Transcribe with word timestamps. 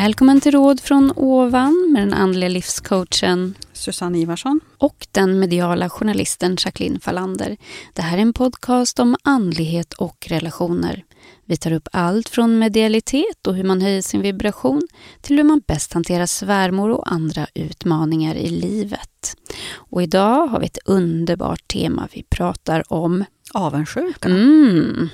Välkommen 0.00 0.40
till 0.40 0.52
Råd 0.52 0.80
från 0.80 1.12
ovan 1.16 1.90
med 1.92 2.02
den 2.02 2.14
andliga 2.14 2.48
livscoachen 2.48 3.54
Susanne 3.72 4.18
Ivarsson. 4.18 4.60
och 4.78 5.06
den 5.10 5.38
mediala 5.38 5.90
journalisten 5.90 6.56
Jacqueline 6.64 7.00
Fallander. 7.00 7.56
Det 7.94 8.02
här 8.02 8.18
är 8.18 8.22
en 8.22 8.32
podcast 8.32 8.98
om 8.98 9.16
andlighet 9.22 9.92
och 9.92 10.26
relationer. 10.28 11.04
Vi 11.44 11.56
tar 11.56 11.72
upp 11.72 11.88
allt 11.92 12.28
från 12.28 12.58
medialitet 12.58 13.46
och 13.46 13.54
hur 13.54 13.64
man 13.64 13.80
höjer 13.80 14.02
sin 14.02 14.22
vibration 14.22 14.88
till 15.20 15.36
hur 15.36 15.44
man 15.44 15.62
bäst 15.66 15.92
hanterar 15.92 16.26
svärmor 16.26 16.90
och 16.90 17.12
andra 17.12 17.46
utmaningar 17.54 18.34
i 18.34 18.50
livet. 18.50 19.36
Och 19.74 20.02
idag 20.02 20.46
har 20.46 20.60
vi 20.60 20.66
ett 20.66 20.78
underbart 20.84 21.68
tema. 21.68 22.08
Vi 22.12 22.22
pratar 22.22 22.92
om 22.92 23.24
Avundsjuka. 23.54 24.28
Mm. 24.28 25.08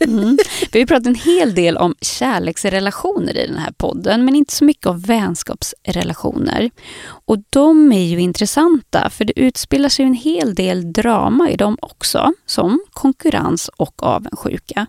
Mm. 0.00 0.38
Vi 0.72 0.78
har 0.78 0.86
pratat 0.86 1.06
en 1.06 1.14
hel 1.14 1.54
del 1.54 1.76
om 1.76 1.94
kärleksrelationer 2.00 3.36
i 3.36 3.46
den 3.46 3.56
här 3.56 3.72
podden, 3.72 4.24
men 4.24 4.36
inte 4.36 4.54
så 4.54 4.64
mycket 4.64 4.86
om 4.86 5.00
vänskapsrelationer. 5.00 6.70
Och 7.24 7.36
de 7.50 7.92
är 7.92 8.04
ju 8.04 8.20
intressanta, 8.20 9.10
för 9.10 9.24
det 9.24 9.40
utspelar 9.40 9.88
sig 9.88 10.04
en 10.04 10.14
hel 10.14 10.54
del 10.54 10.92
drama 10.92 11.50
i 11.50 11.56
dem 11.56 11.78
också, 11.82 12.32
som 12.46 12.80
konkurrens 12.90 13.70
och 13.76 14.02
avundsjuka. 14.02 14.86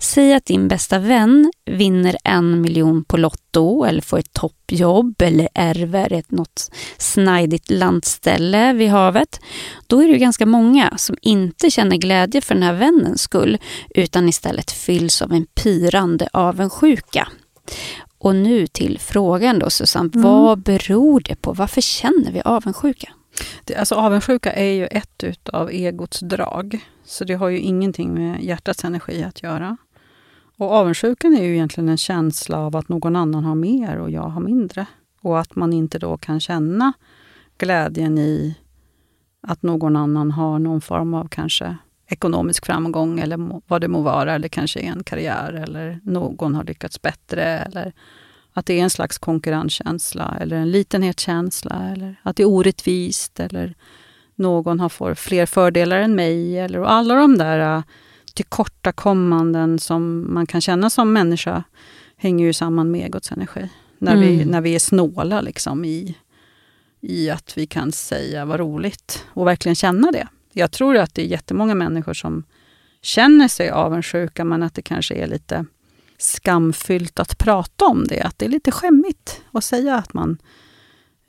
Säg 0.00 0.34
att 0.34 0.44
din 0.44 0.68
bästa 0.68 0.98
vän 0.98 1.52
vinner 1.70 2.16
en 2.24 2.60
miljon 2.60 3.04
på 3.04 3.16
Lotto 3.16 3.84
eller 3.84 4.02
får 4.02 4.18
ett 4.18 4.32
toppjobb 4.68 5.22
eller 5.22 5.48
ärver 5.54 6.12
ett 6.12 6.30
något 6.30 6.70
snajdigt 6.98 7.70
landställe 7.70 8.72
vid 8.72 8.90
havet. 8.90 9.40
Då 9.86 10.00
är 10.02 10.06
det 10.06 10.12
ju 10.12 10.18
ganska 10.18 10.46
många 10.46 10.94
som 10.96 11.16
inte 11.22 11.70
känner 11.70 11.96
glädje 11.96 12.40
för 12.40 12.54
den 12.54 12.62
här 12.62 12.74
vännens 12.74 13.22
skull, 13.22 13.58
utan 13.94 14.28
istället 14.28 14.70
fylls 14.70 15.22
av 15.22 15.32
en 15.32 15.46
pyrande 15.46 16.28
avundsjuka. 16.32 17.28
Och 18.18 18.34
nu 18.36 18.66
till 18.66 18.98
frågan 19.00 19.58
då 19.58 19.70
Susanne, 19.70 20.10
Mm. 20.14 20.22
vad 20.30 20.58
beror 20.58 21.20
det 21.20 21.42
på? 21.42 21.52
Varför 21.52 21.80
känner 21.80 22.32
vi 22.32 22.40
avundsjuka? 22.44 23.08
Det, 23.64 23.74
alltså 23.76 23.94
avundsjuka 23.94 24.52
är 24.52 24.72
ju 24.72 24.86
ett 24.86 25.24
utav 25.24 25.70
egots 25.70 26.20
drag. 26.20 26.78
Så 27.04 27.24
det 27.24 27.34
har 27.34 27.48
ju 27.48 27.58
ingenting 27.58 28.14
med 28.14 28.42
hjärtats 28.44 28.84
energi 28.84 29.22
att 29.22 29.42
göra. 29.42 29.76
Och 30.58 30.72
avundsjukan 30.72 31.36
är 31.36 31.44
ju 31.44 31.54
egentligen 31.54 31.88
en 31.88 31.96
känsla 31.96 32.58
av 32.58 32.76
att 32.76 32.88
någon 32.88 33.16
annan 33.16 33.44
har 33.44 33.54
mer 33.54 33.96
och 33.96 34.10
jag 34.10 34.22
har 34.22 34.40
mindre. 34.40 34.86
Och 35.20 35.40
att 35.40 35.56
man 35.56 35.72
inte 35.72 35.98
då 35.98 36.16
kan 36.16 36.40
känna 36.40 36.92
glädjen 37.58 38.18
i 38.18 38.56
att 39.40 39.62
någon 39.62 39.96
annan 39.96 40.30
har 40.30 40.58
någon 40.58 40.80
form 40.80 41.14
av 41.14 41.28
kanske 41.28 41.76
ekonomisk 42.06 42.66
framgång 42.66 43.20
eller 43.20 43.60
vad 43.66 43.80
det 43.80 43.88
må 43.88 44.02
vara, 44.02 44.34
eller 44.34 44.48
kanske 44.48 44.80
en 44.80 45.04
karriär 45.04 45.52
eller 45.52 46.00
någon 46.02 46.54
har 46.54 46.64
lyckats 46.64 47.02
bättre. 47.02 47.42
Eller 47.42 47.92
att 48.52 48.66
det 48.66 48.78
är 48.78 48.82
en 48.82 48.90
slags 48.90 49.18
konkurrenskänsla 49.18 50.36
eller 50.40 50.56
en 50.56 50.70
litenhetskänsla 50.70 51.88
eller 51.92 52.20
att 52.22 52.36
det 52.36 52.42
är 52.42 52.48
orättvist 52.48 53.40
eller 53.40 53.74
någon 54.34 54.80
har 54.80 54.88
får 54.88 55.14
fler 55.14 55.46
fördelar 55.46 55.98
än 55.98 56.14
mig. 56.14 56.58
Eller, 56.58 56.78
och 56.78 56.92
alla 56.92 57.14
de 57.14 57.38
där 57.38 57.76
äh, 57.76 57.82
tillkortakommanden 58.34 59.78
som 59.78 60.34
man 60.34 60.46
kan 60.46 60.60
känna 60.60 60.90
som 60.90 61.12
människa 61.12 61.64
hänger 62.16 62.46
ju 62.46 62.52
samman 62.52 62.90
med 62.90 63.06
egots 63.06 63.32
energi. 63.32 63.70
När, 63.98 64.16
vi, 64.16 64.34
Mm. 64.34 64.48
när 64.48 64.60
vi 64.60 64.74
är 64.74 64.78
snåla 64.78 65.40
liksom 65.40 65.84
i, 65.84 66.16
i 67.00 67.30
att 67.30 67.58
vi 67.58 67.66
kan 67.66 67.92
säga 67.92 68.44
vad 68.44 68.60
roligt 68.60 69.24
och 69.28 69.46
verkligen 69.46 69.76
känna 69.76 70.12
det. 70.12 70.28
Jag 70.52 70.72
tror 70.72 70.96
att 70.96 71.14
det 71.14 71.22
är 71.22 71.26
jättemånga 71.26 71.74
människor 71.74 72.14
som 72.14 72.44
känner 73.02 73.48
sig 73.48 73.70
avundsjuka 73.70 74.44
men 74.44 74.62
att 74.62 74.74
det 74.74 74.82
kanske 74.82 75.14
är 75.14 75.26
lite 75.26 75.64
skamfyllt 76.18 77.18
att 77.18 77.38
prata 77.38 77.84
om 77.84 78.04
det. 78.06 78.20
Att 78.20 78.38
det 78.38 78.44
är 78.44 78.50
lite 78.50 78.70
skämmigt 78.70 79.42
att 79.52 79.64
säga 79.64 79.96
att 79.96 80.14
man 80.14 80.38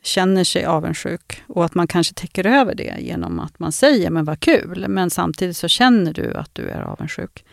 känner 0.03 0.43
sig 0.43 0.65
avundsjuk 0.65 1.43
och 1.47 1.65
att 1.65 1.75
man 1.75 1.87
kanske 1.87 2.13
täcker 2.13 2.45
över 2.45 2.75
det 2.75 2.95
genom 2.99 3.39
att 3.39 3.59
man 3.59 3.71
säger 3.71 4.09
men 4.09 4.25
vad 4.25 4.39
kul, 4.39 4.85
men 4.87 5.09
samtidigt 5.09 5.57
så 5.57 5.67
känner 5.67 6.13
du 6.13 6.33
att 6.33 6.55
du 6.55 6.69
är 6.69 6.81
avundsjuk. 6.81 7.45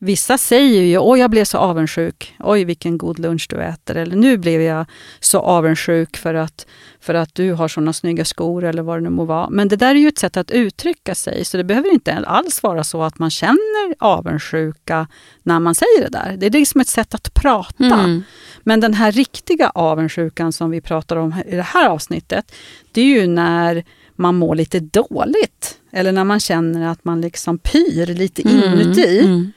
Vissa 0.00 0.38
säger 0.38 0.82
ju 0.82 0.98
oj 0.98 1.20
jag 1.20 1.30
blev 1.30 1.44
så 1.44 1.58
avundsjuk, 1.58 2.34
oj 2.38 2.64
vilken 2.64 2.98
god 2.98 3.18
lunch 3.18 3.46
du 3.50 3.56
äter, 3.56 3.96
eller 3.96 4.16
nu 4.16 4.36
blev 4.36 4.60
jag 4.60 4.86
så 5.20 5.38
avundsjuk 5.38 6.16
för 6.16 6.34
att, 6.34 6.66
för 7.00 7.14
att 7.14 7.34
du 7.34 7.52
har 7.52 7.68
såna 7.68 7.92
snygga 7.92 8.24
skor 8.24 8.64
eller 8.64 8.82
vad 8.82 8.96
det 8.96 9.00
nu 9.00 9.10
må 9.10 9.24
vara. 9.24 9.50
Men 9.50 9.68
det 9.68 9.76
där 9.76 9.94
är 9.94 9.98
ju 9.98 10.08
ett 10.08 10.18
sätt 10.18 10.36
att 10.36 10.50
uttrycka 10.50 11.14
sig, 11.14 11.44
så 11.44 11.56
det 11.56 11.64
behöver 11.64 11.92
inte 11.92 12.14
alls 12.14 12.62
vara 12.62 12.84
så 12.84 13.02
att 13.02 13.18
man 13.18 13.30
känner 13.30 13.94
avundsjuka 13.98 15.06
när 15.42 15.60
man 15.60 15.74
säger 15.74 16.00
det 16.00 16.18
där. 16.18 16.36
Det 16.36 16.46
är 16.46 16.50
liksom 16.50 16.80
ett 16.80 16.88
sätt 16.88 17.14
att 17.14 17.34
prata. 17.34 17.84
Mm. 17.84 18.22
Men 18.62 18.80
den 18.80 18.94
här 18.94 19.12
riktiga 19.12 19.70
avundsjukan 19.70 20.52
som 20.52 20.70
vi 20.70 20.80
pratar 20.80 21.16
om 21.16 21.34
i 21.46 21.56
det 21.56 21.62
här 21.62 21.88
avsnittet, 21.88 22.52
det 22.92 23.00
är 23.00 23.20
ju 23.20 23.26
när 23.26 23.84
man 24.16 24.34
mår 24.34 24.54
lite 24.54 24.80
dåligt. 24.80 25.78
Eller 25.92 26.12
när 26.12 26.24
man 26.24 26.40
känner 26.40 26.88
att 26.88 27.04
man 27.04 27.20
liksom 27.20 27.58
pyr 27.58 28.06
lite 28.06 28.42
inuti 28.42 29.18
Mm. 29.18 29.52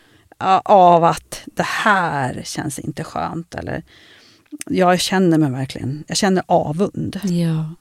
Av 0.65 1.03
att 1.03 1.41
det 1.45 1.65
här 1.65 2.41
känns 2.45 2.79
inte 2.79 3.03
skönt. 3.03 3.55
Eller 3.55 3.83
jag 4.65 4.99
känner 4.99 5.37
mig 5.37 5.51
verkligen, 5.51 6.03
jag 6.07 6.17
känner 6.17 6.43
avund. 6.47 7.19
Ja. 7.23 7.75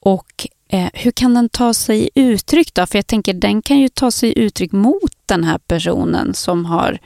Och 0.00 0.46
eh, 0.68 0.88
hur 0.94 1.10
kan 1.10 1.34
den 1.34 1.48
ta 1.48 1.74
sig 1.74 2.10
uttryck 2.14 2.74
då? 2.74 2.86
För 2.86 2.98
jag 2.98 3.06
tänker 3.06 3.32
den 3.32 3.62
kan 3.62 3.78
ju 3.78 3.88
ta 3.88 4.10
sig 4.10 4.38
uttryck 4.38 4.72
mot 4.72 5.12
den 5.26 5.44
här 5.44 5.58
personen 5.58 6.34
som 6.34 6.64
har 6.64 6.98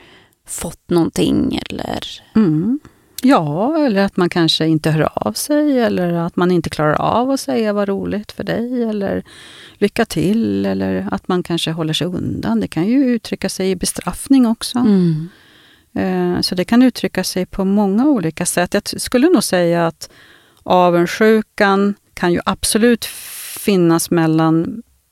fått 0.47 0.89
någonting 0.89 1.59
eller... 1.69 2.21
Mm. 2.35 2.79
Ja, 3.23 3.77
eller 3.85 4.03
att 4.05 4.17
man 4.17 4.29
kanske 4.29 4.67
inte 4.67 4.91
hör 4.91 5.09
av 5.27 5.33
sig 5.33 5.79
eller 5.79 6.13
att 6.13 6.35
man 6.35 6.51
inte 6.51 6.69
klarar 6.69 6.93
av 7.01 7.29
att 7.31 7.39
säga 7.39 7.73
vad 7.73 7.89
roligt 7.89 8.31
för 8.31 8.43
dig 8.43 8.83
eller 8.83 9.23
lycka 9.77 10.05
till 10.05 10.65
eller 10.65 11.07
att 11.11 11.27
man 11.27 11.43
kanske 11.43 11.71
håller 11.71 11.93
sig 11.93 12.07
undan. 12.07 12.59
Det 12.59 12.67
kan 12.67 12.87
ju 12.87 13.05
uttrycka 13.05 13.49
sig 13.49 13.71
i 13.71 13.75
bestraffning 13.75 14.45
också. 14.47 14.77
Mm. 14.79 15.29
Eh, 15.93 16.41
Så 16.41 16.55
det 16.55 16.65
kan 16.65 16.83
uttrycka 16.83 17.23
sig 17.23 17.45
på 17.45 17.65
många 17.65 18.05
olika 18.05 18.45
sätt. 18.45 18.73
Jag 18.73 19.01
skulle 19.01 19.29
nog 19.29 19.43
säga 19.43 19.87
att 19.87 20.09
avundsjukan 20.63 21.95
kan 22.13 22.33
ju 22.33 22.39
absolut 22.45 23.05
finnas 23.59 24.11
mellan, 24.11 24.63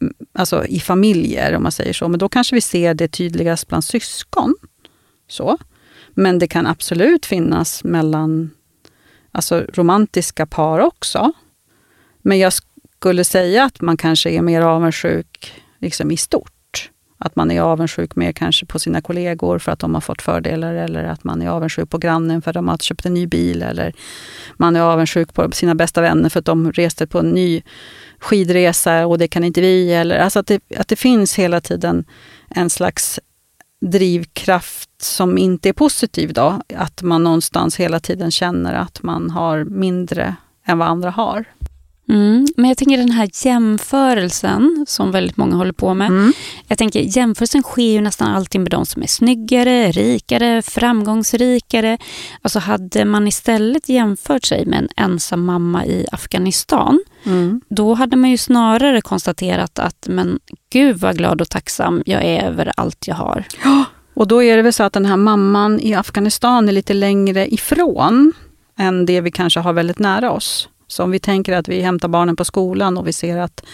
mm, 0.01 0.13
alltså 0.33 0.65
i 0.65 0.79
familjer 0.79 1.55
om 1.55 1.63
man 1.63 1.71
säger 1.71 1.93
så. 1.93 2.07
Men 2.07 2.19
då 2.19 2.29
kanske 2.29 2.55
vi 2.55 2.61
ser 2.61 2.93
det 2.93 3.07
tydligast 3.07 3.67
bland 3.67 3.83
syskon. 3.83 4.55
Så. 5.27 5.57
Men 6.15 6.39
det 6.39 6.47
kan 6.47 6.67
absolut 6.67 7.25
finnas 7.25 7.83
mellan 7.83 8.51
alltså 9.31 9.65
romantiska 9.73 10.45
par 10.45 10.79
också. 10.79 11.31
Men 12.21 12.39
jag 12.39 12.53
skulle 12.97 13.23
säga 13.23 13.63
att 13.63 13.81
man 13.81 13.97
kanske 13.97 14.29
är 14.29 14.41
mer 14.41 14.61
avundsjuk 14.61 15.53
liksom 15.79 16.11
i 16.11 16.17
stort. 16.17 16.51
Att 17.17 17.35
man 17.35 17.51
är 17.51 17.61
avundsjuk 17.61 18.15
mer 18.15 18.31
kanske 18.31 18.65
på 18.65 18.79
sina 18.79 19.01
kollegor 19.01 19.59
för 19.59 19.71
att 19.71 19.79
de 19.79 19.93
har 19.93 20.01
fått 20.01 20.21
fördelar 20.21 20.73
eller 20.73 21.03
att 21.03 21.23
man 21.23 21.41
är 21.41 21.49
avundsjuk 21.49 21.89
på 21.89 21.97
grannen 21.97 22.41
för 22.41 22.51
att 22.51 22.55
de 22.55 22.67
har 22.67 22.77
köpt 22.77 23.05
en 23.05 23.13
ny 23.13 23.27
bil 23.27 23.61
eller 23.61 23.93
man 24.57 24.75
är 24.75 24.81
avundsjuk 24.81 25.33
på 25.33 25.51
sina 25.51 25.75
bästa 25.75 26.01
vänner 26.01 26.29
för 26.29 26.39
att 26.39 26.45
de 26.45 26.71
reste 26.71 27.07
på 27.07 27.19
en 27.19 27.29
ny 27.29 27.61
skidresa 28.19 29.05
och 29.05 29.17
det 29.17 29.27
kan 29.27 29.43
inte 29.43 29.61
vi. 29.61 29.93
Eller, 29.93 30.17
alltså 30.17 30.39
att, 30.39 30.47
det, 30.47 30.59
att 30.77 30.87
det 30.87 30.95
finns 30.95 31.39
hela 31.39 31.61
tiden 31.61 32.05
en 32.49 32.69
slags 32.69 33.19
drivkraft 33.81 34.89
som 35.01 35.37
inte 35.37 35.69
är 35.69 35.73
positiv 35.73 36.33
då. 36.33 36.61
Att 36.75 37.01
man 37.01 37.23
någonstans 37.23 37.75
hela 37.75 37.99
tiden 37.99 38.31
känner 38.31 38.73
att 38.73 39.03
man 39.03 39.29
har 39.29 39.63
mindre 39.63 40.35
än 40.65 40.77
vad 40.77 40.87
andra 40.87 41.09
har. 41.09 41.45
Mm. 42.09 42.47
Men 42.57 42.67
jag 42.69 42.77
tänker 42.77 42.97
den 42.97 43.11
här 43.11 43.29
jämförelsen 43.45 44.85
som 44.87 45.11
väldigt 45.11 45.37
många 45.37 45.55
håller 45.55 45.71
på 45.73 45.93
med. 45.93 46.07
Mm. 46.07 46.33
Jag 46.67 46.77
tänker 46.77 47.17
jämförelsen 47.17 47.63
sker 47.63 47.91
ju 47.91 48.01
nästan 48.01 48.31
alltid 48.35 48.61
med 48.61 48.71
de 48.71 48.85
som 48.85 49.03
är 49.03 49.07
snyggare, 49.07 49.91
rikare, 49.91 50.61
framgångsrikare. 50.61 51.97
Alltså 52.41 52.59
hade 52.59 53.05
man 53.05 53.27
istället 53.27 53.89
jämfört 53.89 54.45
sig 54.45 54.65
med 54.65 54.79
en 54.79 54.89
ensam 54.95 55.45
mamma 55.45 55.85
i 55.85 56.05
Afghanistan 56.11 56.99
Mm. 57.25 57.61
då 57.69 57.93
hade 57.93 58.15
man 58.15 58.29
ju 58.29 58.37
snarare 58.37 59.01
konstaterat 59.01 59.79
att 59.79 60.07
men 60.09 60.39
gud 60.69 60.97
vad 60.97 61.17
glad 61.17 61.41
och 61.41 61.49
tacksam 61.49 62.03
jag 62.05 62.23
är 62.23 62.43
över 62.43 62.71
allt 62.77 63.07
jag 63.07 63.15
har. 63.15 63.43
Och 64.13 64.27
då 64.27 64.43
är 64.43 64.57
det 64.57 64.63
väl 64.63 64.73
så 64.73 64.83
att 64.83 64.93
den 64.93 65.05
här 65.05 65.17
mamman 65.17 65.79
i 65.79 65.93
Afghanistan 65.93 66.69
är 66.69 66.73
lite 66.73 66.93
längre 66.93 67.53
ifrån 67.53 68.33
än 68.77 69.05
det 69.05 69.21
vi 69.21 69.31
kanske 69.31 69.59
har 69.59 69.73
väldigt 69.73 69.99
nära 69.99 70.31
oss. 70.31 70.69
Så 70.87 71.03
om 71.03 71.11
vi 71.11 71.19
tänker 71.19 71.53
att 71.53 71.67
vi 71.67 71.81
hämtar 71.81 72.07
barnen 72.07 72.35
på 72.35 72.45
skolan 72.45 72.97
och 72.97 73.07
vi 73.07 73.13
ser 73.13 73.37
att 73.37 73.65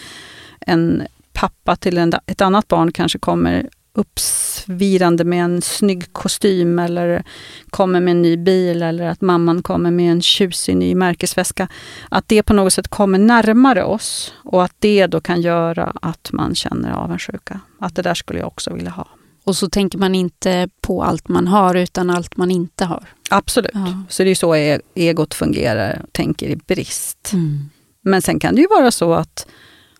en 0.60 1.02
pappa 1.32 1.76
till 1.76 1.98
en, 1.98 2.12
ett 2.26 2.40
annat 2.40 2.68
barn 2.68 2.92
kanske 2.92 3.18
kommer 3.18 3.68
uppsvirande 3.94 5.24
med 5.24 5.44
en 5.44 5.62
snygg 5.62 6.12
kostym 6.12 6.78
eller 6.78 7.22
kommer 7.70 8.00
med 8.00 8.10
en 8.10 8.22
ny 8.22 8.36
bil 8.36 8.82
eller 8.82 9.06
att 9.06 9.20
mamman 9.20 9.62
kommer 9.62 9.90
med 9.90 10.12
en 10.12 10.22
tjusig 10.22 10.76
ny 10.76 10.94
märkesväska. 10.94 11.68
Att 12.08 12.28
det 12.28 12.42
på 12.42 12.52
något 12.52 12.72
sätt 12.72 12.88
kommer 12.88 13.18
närmare 13.18 13.84
oss 13.84 14.34
och 14.44 14.64
att 14.64 14.74
det 14.78 15.06
då 15.06 15.20
kan 15.20 15.40
göra 15.40 15.92
att 16.02 16.32
man 16.32 16.54
känner 16.54 16.92
avundsjuka. 16.92 17.60
Att 17.78 17.94
det 17.94 18.02
där 18.02 18.14
skulle 18.14 18.38
jag 18.38 18.48
också 18.48 18.74
vilja 18.74 18.90
ha. 18.90 19.08
Och 19.44 19.56
så 19.56 19.68
tänker 19.68 19.98
man 19.98 20.14
inte 20.14 20.68
på 20.80 21.04
allt 21.04 21.28
man 21.28 21.48
har 21.48 21.74
utan 21.74 22.10
allt 22.10 22.36
man 22.36 22.50
inte 22.50 22.84
har. 22.84 23.08
Absolut. 23.32 23.70
Ja. 23.74 24.02
Så 24.08 24.24
det 24.24 24.30
är 24.30 24.34
så 24.34 24.54
e- 24.54 24.80
egot 24.94 25.34
fungerar, 25.34 26.04
tänker 26.12 26.46
i 26.46 26.56
brist. 26.56 27.30
Mm. 27.32 27.70
Men 28.02 28.22
sen 28.22 28.40
kan 28.40 28.54
det 28.54 28.60
ju 28.60 28.66
vara 28.66 28.90
så 28.90 29.14
att 29.14 29.46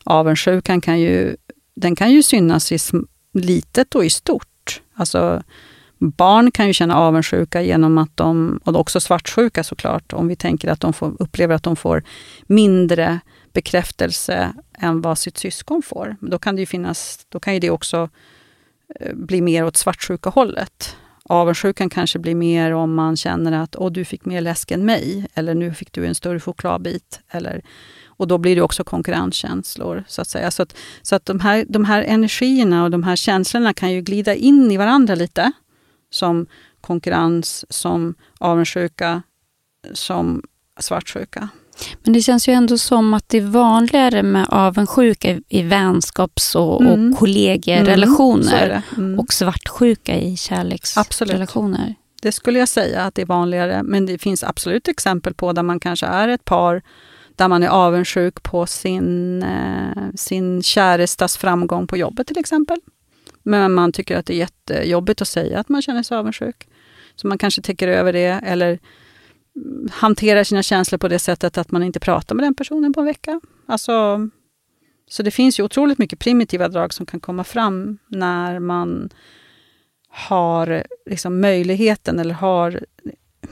avundsjukan 0.05 0.81
kan 0.81 1.01
ju, 1.01 1.37
den 1.77 1.97
kan 1.97 2.13
ju 2.13 2.23
synas 2.23 2.73
i 2.73 2.79
litet 3.35 3.95
och 3.95 4.05
i 4.05 4.11
stort. 4.11 4.81
Alltså, 4.95 5.43
barn 5.99 6.51
kan 6.51 6.67
ju 6.67 6.73
känna 6.73 6.97
avundsjuka 6.97 7.63
genom 7.63 7.99
att 7.99 8.17
de, 8.17 8.61
och 8.65 8.77
också 8.77 9.01
svartsjuka 9.01 9.65
såklart, 9.65 10.13
om 10.13 10.29
vi 10.29 10.37
tänker 10.37 10.69
att 10.69 10.81
de 10.81 10.93
får, 10.93 11.17
upplever 11.19 11.55
att 11.55 11.63
de 11.63 11.77
får 11.77 12.03
mindre 12.47 13.21
bekräftelse 13.53 14.53
än 14.79 15.01
vad 15.01 15.19
sitt 15.19 15.39
syskon 15.39 15.83
får. 15.83 16.17
Då 16.21 16.39
kan 16.39 16.55
det 16.55 16.61
ju 16.61 16.67
finnas, 16.67 17.27
då 17.29 17.41
kan 17.41 17.55
ju 17.55 17.61
det 17.61 17.71
också 17.71 18.09
eh, 19.01 19.15
bli 19.15 19.41
mer 19.41 19.65
åt 19.65 19.77
svartsjuka 19.77 20.31
hållet. 20.31 20.97
Avundsjukan 21.25 21.91
kanske 21.91 22.19
blir 22.19 22.35
mer 22.35 22.73
om 22.73 22.95
man 22.95 23.17
känner 23.17 23.53
att 23.53 23.77
Åh, 23.77 23.93
du 23.93 24.05
fick 24.05 24.25
mer 24.25 24.41
läsk 24.41 24.71
än 24.71 24.85
mig, 24.85 25.27
eller 25.35 25.55
nu 25.55 25.75
fick 25.75 25.93
du 25.93 26.07
en 26.07 26.15
större 26.15 26.41
chokladbit. 26.41 27.21
Eller, 27.31 27.63
och 28.07 28.29
då 28.29 28.39
blir 28.39 28.57
det 28.57 28.63
också 28.63 28.85
konkurrenskänslor. 28.85 30.05
Så 30.09 30.23
att 30.23 30.29
säga. 30.29 30.51
Så 30.51 30.63
att, 30.63 30.77
så 31.03 31.17
att 31.17 31.27
de, 31.27 31.41
här, 31.41 31.65
de 31.69 31.85
här 31.85 32.03
energierna 32.03 32.85
och 32.85 32.91
de 32.91 33.03
här 33.03 33.17
känslorna 33.17 33.75
kan 33.75 33.93
ju 33.93 34.01
glida 34.01 34.35
in 34.35 34.71
i 34.71 34.77
varandra 34.77 35.15
lite. 35.15 35.53
Som 36.11 36.47
konkurrens, 36.81 37.65
som 37.73 38.15
avundsjuka, 38.39 39.23
som 39.93 40.43
svartsjuka. 40.81 41.49
Men 42.03 42.13
det 42.13 42.21
känns 42.23 42.49
ju 42.49 42.53
ändå 42.53 42.79
som 42.79 43.15
att 43.15 43.29
det 43.29 43.39
är 43.39 43.43
vanligare 43.43 44.23
med 44.23 44.47
avundsjuka 44.49 45.31
i- 45.31 45.43
i 45.49 45.63
vänskaps 45.63 46.55
och, 46.55 46.83
Mm. 46.83 47.13
och 47.13 47.29
är 48.63 48.69
det. 48.69 48.83
Mm. 48.97 49.19
Och 49.19 49.33
svartsjuka 49.33 50.13
i 50.17 50.33
Absolut. 50.33 50.41
kärleksrelationer. 50.41 51.95
Det 52.23 52.33
skulle 52.33 52.59
jag 52.59 52.69
säga 52.69 53.03
att 53.03 53.15
det 53.15 53.23
är 53.23 53.27
vanligare, 53.27 53.83
men 53.83 54.07
det 54.07 54.19
finns 54.19 54.45
absolut 54.45 54.89
exempel 54.89 55.35
på 55.35 55.53
där 55.53 55.63
man 55.63 55.81
kanske 55.81 56.07
är 56.07 56.29
ett 56.29 56.45
par 56.45 56.83
där 57.37 57.49
man 57.49 57.63
är 57.63 57.69
avundsjuk 57.69 58.43
på 58.43 58.67
sin, 58.67 59.43
eh, 59.43 60.03
sin 60.15 60.63
kärestas 60.63 61.37
framgång 61.37 61.87
på 61.87 61.97
jobbet 61.97 62.27
till 62.27 62.39
exempel. 62.39 62.79
Men 63.43 63.73
man 63.73 63.93
tycker 63.93 64.17
att 64.17 64.27
det 64.27 64.35
är 64.35 64.39
jättejobbigt 64.39 65.23
att 65.23 65.29
säga 65.29 65.59
att 65.61 65.69
man 65.69 65.83
känner 65.83 66.03
sig 66.03 66.17
avundsjuk. 66.17 66.69
Så 67.17 67.27
man 67.27 67.39
kanske 67.39 67.63
täcker 67.63 67.89
över 67.89 68.13
det 68.13 68.41
eller 68.45 68.67
mm, 68.69 68.79
hanterar 69.91 70.45
sina 70.45 70.63
känslor 70.63 70.99
på 70.99 71.09
det 71.09 71.19
sättet 71.19 71.59
att 71.59 71.71
man 71.71 71.83
inte 71.83 72.01
pratar 72.01 72.35
med 72.35 72.45
den 72.45 72.55
personen 72.55 72.93
på 72.93 73.01
en 73.01 73.07
vecka. 73.07 73.41
Alltså, 73.67 74.29
så 75.09 75.23
det 75.23 75.31
finns 75.31 75.61
ju 75.61 75.63
otroligt 75.63 75.99
mycket 75.99 76.19
primitiva 76.19 76.69
drag 76.69 76.95
som 76.95 77.07
kan 77.07 77.21
komma 77.21 77.45
fram 77.45 77.99
när 78.09 78.59
man 78.59 79.11
har 80.09 80.85
liksom 81.07 81.41
möjligheten 81.41 82.19
eller 82.19 82.35
har 82.35 82.81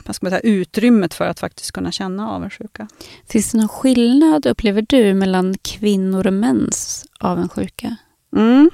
vad 0.05 0.15
ska 0.15 0.25
man 0.25 0.31
säga, 0.31 0.41
utrymmet 0.41 1.13
för 1.13 1.25
att 1.25 1.39
faktiskt 1.39 1.71
kunna 1.71 1.91
känna 1.91 2.29
avundsjuka. 2.29 2.87
Finns 3.27 3.51
det 3.51 3.57
någon 3.57 3.67
skillnad, 3.67 4.45
upplever 4.45 4.85
du, 4.89 5.13
mellan 5.13 5.55
kvinnor 5.61 6.27
och 6.27 6.33
mäns 6.33 7.05
avundsjuka? 7.19 7.95
Mm. 8.35 8.69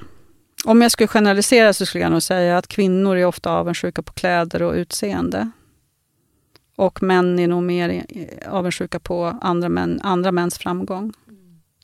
Om 0.64 0.82
jag 0.82 0.90
skulle 0.90 1.08
generalisera 1.08 1.72
så 1.72 1.86
skulle 1.86 2.04
jag 2.04 2.12
nog 2.12 2.22
säga 2.22 2.58
att 2.58 2.68
kvinnor 2.68 3.16
är 3.16 3.24
ofta 3.24 3.50
avundsjuka 3.50 4.02
på 4.02 4.12
kläder 4.12 4.62
och 4.62 4.74
utseende. 4.74 5.50
Och 6.78 7.02
män 7.02 7.38
är 7.38 7.48
nog 7.48 7.62
mer 7.62 8.06
avundsjuka 8.48 8.98
på 8.98 9.38
andra, 9.40 9.68
män, 9.68 10.00
andra 10.02 10.32
mäns 10.32 10.58
framgång. 10.58 11.12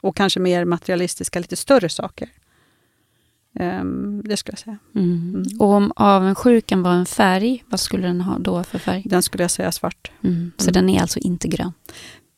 Och 0.00 0.16
kanske 0.16 0.40
mer 0.40 0.64
materialistiska, 0.64 1.38
lite 1.38 1.56
större 1.56 1.88
saker. 1.88 2.28
Ehm, 3.60 4.22
det 4.24 4.36
skulle 4.36 4.52
jag 4.52 4.58
säga. 4.58 4.78
Mm. 4.94 5.34
Mm. 5.34 5.60
Och 5.60 5.68
om 5.68 5.92
avundsjukan 5.96 6.82
var 6.82 6.92
en 6.92 7.06
färg, 7.06 7.64
vad 7.66 7.80
skulle 7.80 8.06
den 8.06 8.20
ha 8.20 8.38
då 8.38 8.64
för 8.64 8.78
färg? 8.78 9.02
Den 9.06 9.22
skulle 9.22 9.44
jag 9.44 9.50
säga 9.50 9.72
svart. 9.72 10.10
Mm. 10.24 10.52
Så 10.56 10.64
Mm. 10.70 10.72
den 10.72 10.88
är 10.88 11.00
alltså 11.00 11.18
inte 11.18 11.48
grön? 11.48 11.72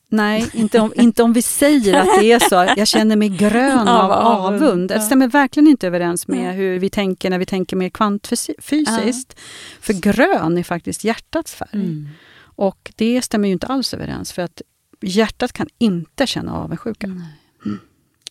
Nej, 0.09 0.49
inte 0.53 0.79
om, 0.79 0.93
inte 0.95 1.23
om 1.23 1.33
vi 1.33 1.41
säger 1.41 1.93
att 1.93 2.19
det 2.19 2.31
är 2.31 2.39
så. 2.39 2.73
Jag 2.77 2.87
känner 2.87 3.15
mig 3.15 3.29
grön 3.29 3.87
Av 3.87 4.11
av 4.11 4.45
avund. 4.45 4.89
Det 4.89 5.01
stämmer 5.01 5.27
verkligen 5.27 5.67
inte 5.67 5.87
överens 5.87 6.27
med 6.27 6.55
hur 6.55 6.79
vi 6.79 6.89
tänker 6.89 7.29
när 7.29 7.39
vi 7.39 7.45
tänker 7.45 7.75
mer 7.75 7.89
kvantfysiskt. 7.89 9.39
För 9.81 9.93
grön 9.93 10.57
är 10.57 10.63
faktiskt 10.63 11.03
hjärtats 11.03 11.55
färg. 11.55 12.07
Mm. 12.57 12.67
Och 12.67 12.91
det 12.95 13.21
stämmer 13.21 13.47
ju 13.47 13.53
inte 13.53 13.67
alls 13.67 13.93
överens. 13.93 14.31
För 14.31 14.41
att 14.41 14.61
hjärtat 15.01 15.53
kan 15.53 15.67
inte 15.77 16.27
känna 16.27 16.53
avundsjuka. 16.53 17.07
Nej. 17.07 17.77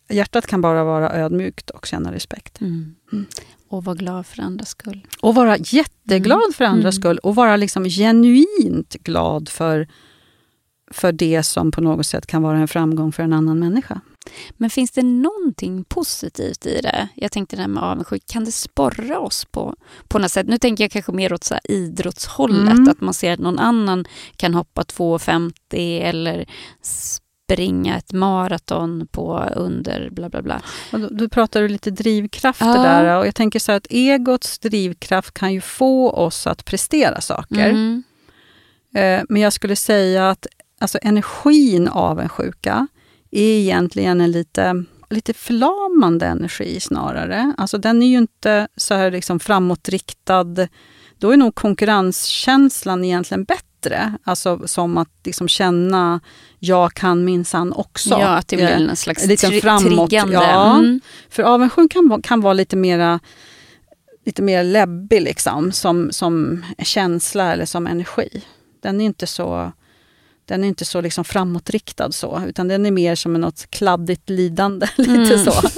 Hjärtat 0.08 0.46
kan 0.46 0.60
bara 0.60 0.84
vara 0.84 1.12
ödmjukt 1.12 1.70
och 1.70 1.86
känna 1.86 2.12
respekt. 2.12 2.60
Mm. 2.60 2.94
Mm. 3.12 3.26
Och 3.68 3.84
vara 3.84 3.96
glad 3.96 4.26
för 4.26 4.42
andras 4.42 4.68
skull. 4.68 5.06
Och 5.20 5.34
vara 5.34 5.56
jätteglad 5.58 6.54
för 6.54 6.64
andras 6.64 6.94
Mm. 6.94 7.02
skull 7.02 7.18
och 7.18 7.34
vara 7.34 7.56
liksom 7.56 7.84
genuint 7.84 8.96
glad 9.02 9.48
för, 9.48 9.88
för 10.90 11.12
det 11.12 11.42
som 11.42 11.70
på 11.70 11.80
något 11.80 12.06
sätt 12.06 12.26
kan 12.26 12.42
vara 12.42 12.58
en 12.58 12.68
framgång 12.68 13.12
för 13.12 13.22
en 13.22 13.32
annan 13.32 13.58
människa. 13.58 14.00
Men 14.56 14.70
finns 14.70 14.90
det 14.90 15.02
någonting 15.02 15.84
positivt 15.84 16.66
i 16.66 16.80
det? 16.80 17.08
Jag 17.14 17.32
tänkte 17.32 17.56
det 17.56 17.62
här 17.62 17.68
med 17.68 17.82
avundsjuka, 17.82 18.24
kan 18.32 18.44
det 18.44 18.52
sporra 18.52 19.18
oss 19.20 19.44
på, 19.44 19.74
på 20.08 20.18
något 20.18 20.32
sätt? 20.32 20.46
Nu 20.46 20.58
tänker 20.58 20.84
jag 20.84 20.90
kanske 20.90 21.12
mer 21.12 21.32
åt 21.32 21.44
så 21.44 21.54
här 21.54 21.70
idrottshållet, 21.70 22.72
Mm. 22.72 22.88
att 22.88 23.00
man 23.00 23.14
ser 23.14 23.32
att 23.32 23.40
någon 23.40 23.58
annan 23.58 24.04
kan 24.36 24.54
hoppa 24.54 24.82
2,50 24.82 26.00
eller 26.02 26.46
springa 26.82 27.96
ett 27.96 28.12
maraton 28.12 29.06
på 29.10 29.38
under 29.56 30.10
bla 30.10 30.28
bla 30.28 30.42
bla. 30.42 30.62
Och 30.92 31.00
då, 31.00 31.08
då 31.10 31.28
pratar 31.28 31.60
du 31.62 31.68
lite 31.68 31.90
drivkrafter 31.90 32.66
Ja. 32.66 32.82
där. 32.82 33.18
Och 33.18 33.26
jag 33.26 33.34
tänker 33.34 33.58
så 33.58 33.72
här 33.72 33.76
att 33.76 33.86
egots 33.90 34.58
drivkraft 34.58 35.34
kan 35.34 35.52
ju 35.52 35.60
få 35.60 36.10
oss 36.10 36.46
att 36.46 36.64
prestera 36.64 37.20
saker. 37.20 37.68
Mm. 37.70 38.02
Eh, 38.94 39.22
men 39.28 39.42
jag 39.42 39.52
skulle 39.52 39.76
säga 39.76 40.30
att 40.30 40.46
alltså, 40.80 40.98
energin 41.02 41.88
avundsjuka 41.88 42.86
är 43.30 43.58
egentligen 43.60 44.20
en 44.20 44.30
lite, 44.32 44.84
lite 45.10 45.32
förlamande 45.34 46.26
energi 46.26 46.80
snarare. 46.80 47.54
Alltså, 47.58 47.78
den 47.78 48.02
är 48.02 48.06
ju 48.06 48.18
inte 48.18 48.68
så 48.76 48.94
här 48.94 49.10
liksom 49.10 49.40
framåtriktad. 49.40 50.44
Då 51.18 51.30
är 51.30 51.36
nog 51.36 51.54
konkurrenskänslan 51.54 53.04
egentligen 53.04 53.44
bättre. 53.44 54.12
Alltså 54.24 54.68
som 54.68 54.98
att 54.98 55.08
liksom 55.24 55.48
känna, 55.48 56.20
jag 56.58 56.92
kan 56.94 57.24
minsann 57.24 57.72
också. 57.72 58.10
Ja, 58.10 58.28
att 58.28 58.48
det 58.48 58.56
blir 58.56 58.66
Eh, 58.68 58.80
en 58.80 58.96
slags 58.96 59.26
liksom 59.26 59.50
tri- 59.50 59.60
framåt, 59.60 60.10
triggande. 60.10 60.34
ja. 60.34 60.78
Mm. 60.78 61.00
För 61.30 61.42
avundsjukan 61.42 62.08
kan, 62.10 62.22
kan 62.22 62.40
vara 62.40 62.52
lite 62.54 62.76
mera 62.76 63.20
lite 64.24 64.42
mer 64.42 64.64
läbbig 64.64 65.22
liksom, 65.22 65.72
som, 65.72 66.12
som 66.12 66.64
känsla 66.78 67.52
eller 67.52 67.64
som 67.64 67.86
energi. 67.86 68.42
Den 68.82 69.00
är 69.00 69.04
inte 69.04 69.26
så, 69.26 69.72
den 70.46 70.64
är 70.64 70.68
inte 70.68 70.84
så 70.84 71.00
liksom 71.00 71.24
framåtriktad 71.24 72.12
så, 72.12 72.42
utan 72.48 72.68
den 72.68 72.86
är 72.86 72.90
mer 72.90 73.14
som 73.14 73.32
något 73.32 73.70
kladdigt 73.70 74.30
lidande. 74.30 74.86
lite 74.96 75.34
Mm. 75.34 75.44
så. 75.44 75.52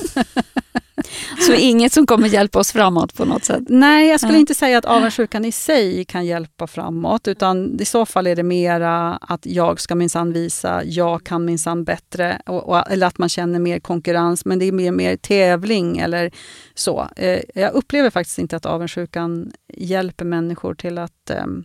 Så 1.47 1.55
inget 1.55 1.93
som 1.93 2.07
kommer 2.07 2.29
hjälpa 2.29 2.59
oss 2.59 2.73
framåt 2.73 3.15
på 3.15 3.25
något 3.25 3.45
sätt. 3.45 3.63
Nej, 3.69 4.09
jag 4.09 4.21
skulle 4.21 4.35
Ja. 4.35 4.41
inte 4.41 4.55
säga 4.55 4.79
att 4.79 4.85
avundsjukan 4.85 5.45
i 5.45 5.53
sig 5.53 6.05
kan 6.05 6.27
hjälpa 6.27 6.67
framåt, 6.67 7.29
utan 7.29 7.81
i 7.81 7.85
så 7.85 8.07
fall 8.07 8.27
är 8.27 8.37
det 8.37 8.43
mera 8.43 9.17
att 9.17 9.47
jag 9.47 9.81
ska 9.81 9.95
minsann 9.95 10.33
visa, 10.33 10.85
jag 10.85 11.25
kan 11.25 11.45
minsann 11.45 11.85
bättre, 11.85 12.43
och, 12.47 12.69
och, 12.69 12.91
eller 12.91 13.07
att 13.07 13.19
man 13.19 13.29
känner 13.29 13.59
mer 13.59 13.81
konkurrens, 13.81 14.45
men 14.45 14.59
det 14.59 14.65
är 14.65 14.73
mer, 14.73 14.93
mer 14.93 15.17
tävling 15.17 15.99
eller 15.99 16.31
så. 16.75 17.09
Eh, 17.17 17.41
jag 17.55 17.73
upplever 17.73 18.11
faktiskt 18.11 18.39
inte 18.39 18.57
att 18.57 18.67
avundsjukan 18.67 19.53
hjälper 19.75 20.25
människor 20.25 20.75
till 20.75 20.99
att 20.99 21.31
ehm, 21.31 21.65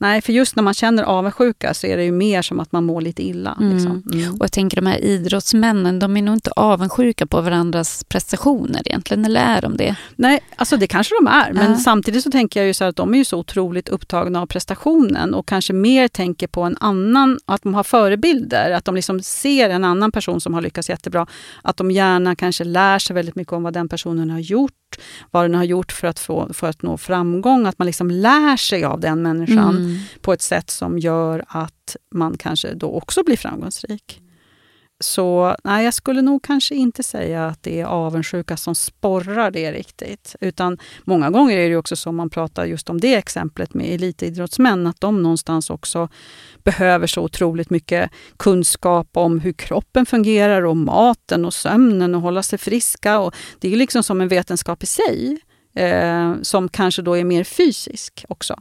Nej, 0.00 0.20
för 0.22 0.32
just 0.32 0.56
när 0.56 0.62
man 0.62 0.74
känner 0.74 1.02
avundsjuka 1.02 1.74
så 1.74 1.86
är 1.86 1.96
det 1.96 2.04
ju 2.04 2.12
mer 2.12 2.42
som 2.42 2.60
att 2.60 2.72
man 2.72 2.84
mår 2.84 3.00
lite 3.00 3.22
illa. 3.22 3.56
Mm. 3.60 3.74
Liksom. 3.74 4.02
Mm. 4.12 4.32
Och 4.34 4.44
jag 4.44 4.52
tänker 4.52 4.76
de 4.76 4.86
här 4.86 5.04
idrottsmännen, 5.04 5.98
de 5.98 6.16
är 6.16 6.22
nog 6.22 6.34
inte 6.34 6.50
avundsjuka 6.56 7.26
på 7.26 7.40
varandras 7.40 8.04
prestationer 8.04 8.82
egentligen, 8.84 9.24
eller 9.24 9.40
är 9.40 9.60
de 9.62 9.76
det? 9.76 9.96
Nej, 10.16 10.40
alltså 10.56 10.76
det 10.76 10.86
kanske 10.86 11.14
de 11.20 11.26
är. 11.26 11.52
Men 11.52 11.70
Ja. 11.70 11.76
samtidigt 11.76 12.24
så 12.24 12.30
tänker 12.30 12.60
jag 12.60 12.66
ju 12.66 12.74
så 12.74 12.84
här 12.84 12.88
att 12.88 12.96
de 12.96 13.14
är 13.14 13.18
ju 13.18 13.24
så 13.24 13.38
otroligt 13.38 13.88
upptagna 13.88 14.42
av 14.42 14.46
prestationen 14.46 15.34
och 15.34 15.46
kanske 15.48 15.72
mer 15.72 16.08
tänker 16.08 16.46
på 16.46 16.62
en 16.62 16.76
annan, 16.80 17.38
att 17.46 17.62
de 17.62 17.74
har 17.74 17.82
förebilder. 17.84 18.70
Att 18.70 18.84
de 18.84 18.94
liksom 18.94 19.20
ser 19.22 19.70
en 19.70 19.84
annan 19.84 20.12
person 20.12 20.40
som 20.40 20.54
har 20.54 20.60
lyckats 20.62 20.88
jättebra. 20.90 21.26
Att 21.62 21.76
de 21.76 21.90
gärna 21.90 22.34
kanske 22.36 22.64
lär 22.64 22.98
sig 22.98 23.14
väldigt 23.14 23.36
mycket 23.36 23.52
om 23.52 23.62
vad 23.62 23.72
den 23.72 23.88
personen 23.88 24.30
har 24.30 24.38
gjort. 24.38 24.72
Vad 25.30 25.44
den 25.44 25.54
har 25.54 25.64
gjort 25.64 25.92
för 25.92 26.08
att, 26.08 26.18
få, 26.18 26.48
för 26.52 26.68
att 26.68 26.82
nå 26.82 26.98
framgång. 26.98 27.66
Att 27.66 27.78
man 27.78 27.86
liksom 27.86 28.10
lär 28.10 28.56
sig 28.56 28.84
av 28.84 29.00
den 29.00 29.22
människan 29.22 29.76
Mm. 29.76 29.89
Mm. 29.90 30.02
på 30.20 30.32
ett 30.32 30.42
sätt 30.42 30.70
som 30.70 30.98
gör 30.98 31.44
att 31.48 31.96
man 32.14 32.36
kanske 32.38 32.74
då 32.74 32.90
också 32.90 33.22
blir 33.24 33.36
framgångsrik. 33.36 34.20
Så 35.02 35.56
nej, 35.64 35.84
jag 35.84 35.94
skulle 35.94 36.22
nog 36.22 36.42
kanske 36.42 36.74
inte 36.74 37.02
säga 37.02 37.46
att 37.46 37.62
det 37.62 37.80
är 37.80 37.84
avundsjuka 37.84 38.56
som 38.56 38.74
sporrar 38.74 39.50
det 39.50 39.72
riktigt. 39.72 40.36
Utan 40.40 40.78
många 41.04 41.30
gånger 41.30 41.56
är 41.56 41.62
det 41.62 41.68
ju 41.68 41.76
också 41.76 41.96
så, 41.96 42.10
om 42.10 42.16
man 42.16 42.30
pratar 42.30 42.64
just 42.64 42.90
om 42.90 43.00
det 43.00 43.14
exemplet 43.14 43.74
med 43.74 43.94
elitidrottsmän, 43.94 44.86
att 44.86 45.00
de 45.00 45.22
någonstans 45.22 45.70
också 45.70 46.08
behöver 46.64 47.06
så 47.06 47.22
otroligt 47.22 47.70
mycket 47.70 48.10
kunskap 48.36 49.08
om 49.12 49.40
hur 49.40 49.52
kroppen 49.52 50.06
fungerar 50.06 50.62
och 50.62 50.76
maten 50.76 51.44
och 51.44 51.54
sömnen 51.54 52.14
och 52.14 52.20
hålla 52.20 52.42
sig 52.42 52.58
friska. 52.58 53.18
Och 53.18 53.34
det 53.58 53.68
är 53.68 53.72
ju 53.72 53.78
liksom 53.78 54.02
som 54.02 54.20
en 54.20 54.28
vetenskap 54.28 54.82
i 54.82 54.86
sig, 54.86 55.38
eh, 55.74 56.34
som 56.42 56.68
kanske 56.68 57.02
då 57.02 57.16
är 57.16 57.24
mer 57.24 57.44
fysisk 57.44 58.24
också 58.28 58.56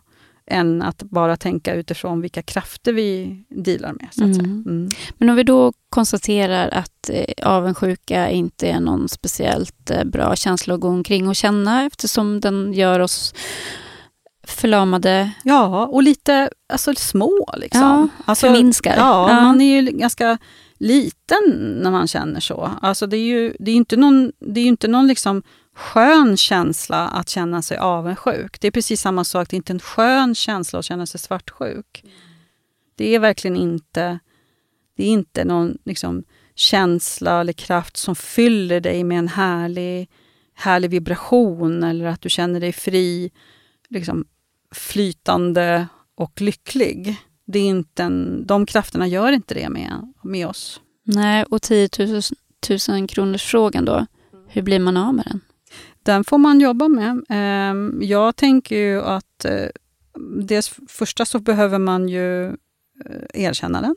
än 0.50 0.82
att 0.82 1.04
bara 1.04 1.38
tänka 1.38 1.74
utifrån 1.74 2.22
vilka 2.22 2.42
krafter 2.42 2.94
vi 2.94 3.44
dealar 3.50 3.94
med. 3.94 4.08
Så 4.12 4.24
att. 4.24 4.40
Mm. 4.40 4.64
Mm. 4.68 4.90
Men 5.18 5.30
om 5.30 5.36
vi 5.36 5.44
då 5.44 5.74
konstaterar 5.90 6.70
att 6.70 7.10
eh, 7.10 7.48
avundsjuka 7.48 8.30
inte 8.30 8.68
är 8.68 8.80
någon 8.80 9.10
speciellt 9.10 9.92
eh, 9.92 10.04
bra 10.04 10.36
känsla 10.36 10.74
att 10.74 10.80
gå 10.80 10.88
omkring 10.88 11.28
och 11.28 11.36
känna 11.36 11.86
eftersom 11.86 12.40
den 12.40 12.74
gör 12.74 13.00
oss 13.00 13.34
förlamade. 14.48 15.32
Ja, 15.44 15.86
och 15.86 16.04
lite 16.04 16.50
alltså, 16.74 16.96
små. 16.96 17.50
Liksom. 17.58 17.82
Ja, 17.82 18.08
alltså, 18.26 18.48
förminskar. 18.48 18.96
Ja, 18.98 19.30
Ja. 19.30 19.42
man 19.42 19.62
är 19.62 19.82
ju 19.82 19.92
ganska 19.92 20.38
liten 20.78 21.78
när 21.84 21.92
man 21.92 22.08
känner 22.08 22.40
så. 22.40 22.72
Alltså, 22.82 23.08
det 23.08 23.18
är 23.18 23.26
ju 23.26 23.54
det 23.60 23.72
är 23.72 23.76
inte 23.76 23.98
någon, 23.98 24.32
det 24.40 24.62
är 24.62 24.66
inte 24.66 24.88
någon 24.88 25.08
liksom 25.08 25.44
skön 25.80 26.38
känsla 26.38 27.08
att 27.08 27.30
känna 27.30 27.62
sig 27.62 27.78
avundsjuk. 27.78 28.62
Det 28.62 28.68
är 28.68 28.72
precis 28.72 29.02
samma 29.02 29.24
sak, 29.24 29.50
det 29.50 29.56
är 29.56 29.58
inte 29.58 29.74
en 29.74 29.80
skön 29.80 30.36
känsla 30.36 30.80
att 30.80 30.86
känna 30.86 31.06
sig 31.06 31.20
svartsjuk. 31.20 32.04
Det 32.96 33.16
är 33.16 33.20
verkligen 33.20 33.58
inte, 33.58 34.20
det 34.98 35.04
är 35.04 35.08
inte 35.08 35.46
någon 35.46 35.78
liksom, 35.86 36.24
känsla 36.56 37.42
eller 37.42 37.54
kraft 37.54 37.98
som 37.98 38.16
fyller 38.16 38.80
dig 38.80 39.04
med 39.04 39.20
en 39.20 39.28
härlig, 39.28 40.10
härlig 40.54 40.90
vibration 40.90 41.84
eller 41.84 42.06
att 42.06 42.22
du 42.22 42.30
känner 42.30 42.60
dig 42.60 42.72
fri, 42.72 43.32
liksom, 43.90 44.26
flytande 44.72 45.88
och 46.16 46.42
lycklig. 46.42 47.16
Det 47.46 47.60
är 47.60 47.68
inte 47.68 48.04
en, 48.04 48.46
de 48.48 48.66
krafterna 48.66 49.08
gör 49.08 49.32
inte 49.32 49.54
det 49.54 49.70
med, 49.70 50.14
med 50.24 50.48
oss. 50.48 50.82
Nej, 51.04 51.44
och 51.44 51.62
10 51.62 51.90
000, 52.00 52.22
000 52.90 53.08
kronors 53.08 53.44
frågan 53.44 53.86
då. 53.86 54.06
Hur 54.48 54.62
blir 54.62 54.80
man 54.80 54.98
av 54.98 55.14
med 55.14 55.26
den? 55.26 55.42
Den 56.04 56.24
får 56.24 56.38
man 56.38 56.60
jobba 56.60 56.88
med. 56.88 57.22
Ehm, 57.30 58.00
Jag 58.02 58.36
tänker 58.36 58.76
ju 58.76 59.02
att 59.02 59.46
eh, 59.46 59.66
dels 60.42 60.74
första 60.88 61.26
så 61.26 61.40
behöver 61.40 61.78
man 61.80 62.10
ju 62.10 62.46
eh, 62.46 62.54
erkänna 63.34 63.82
den. 63.82 63.96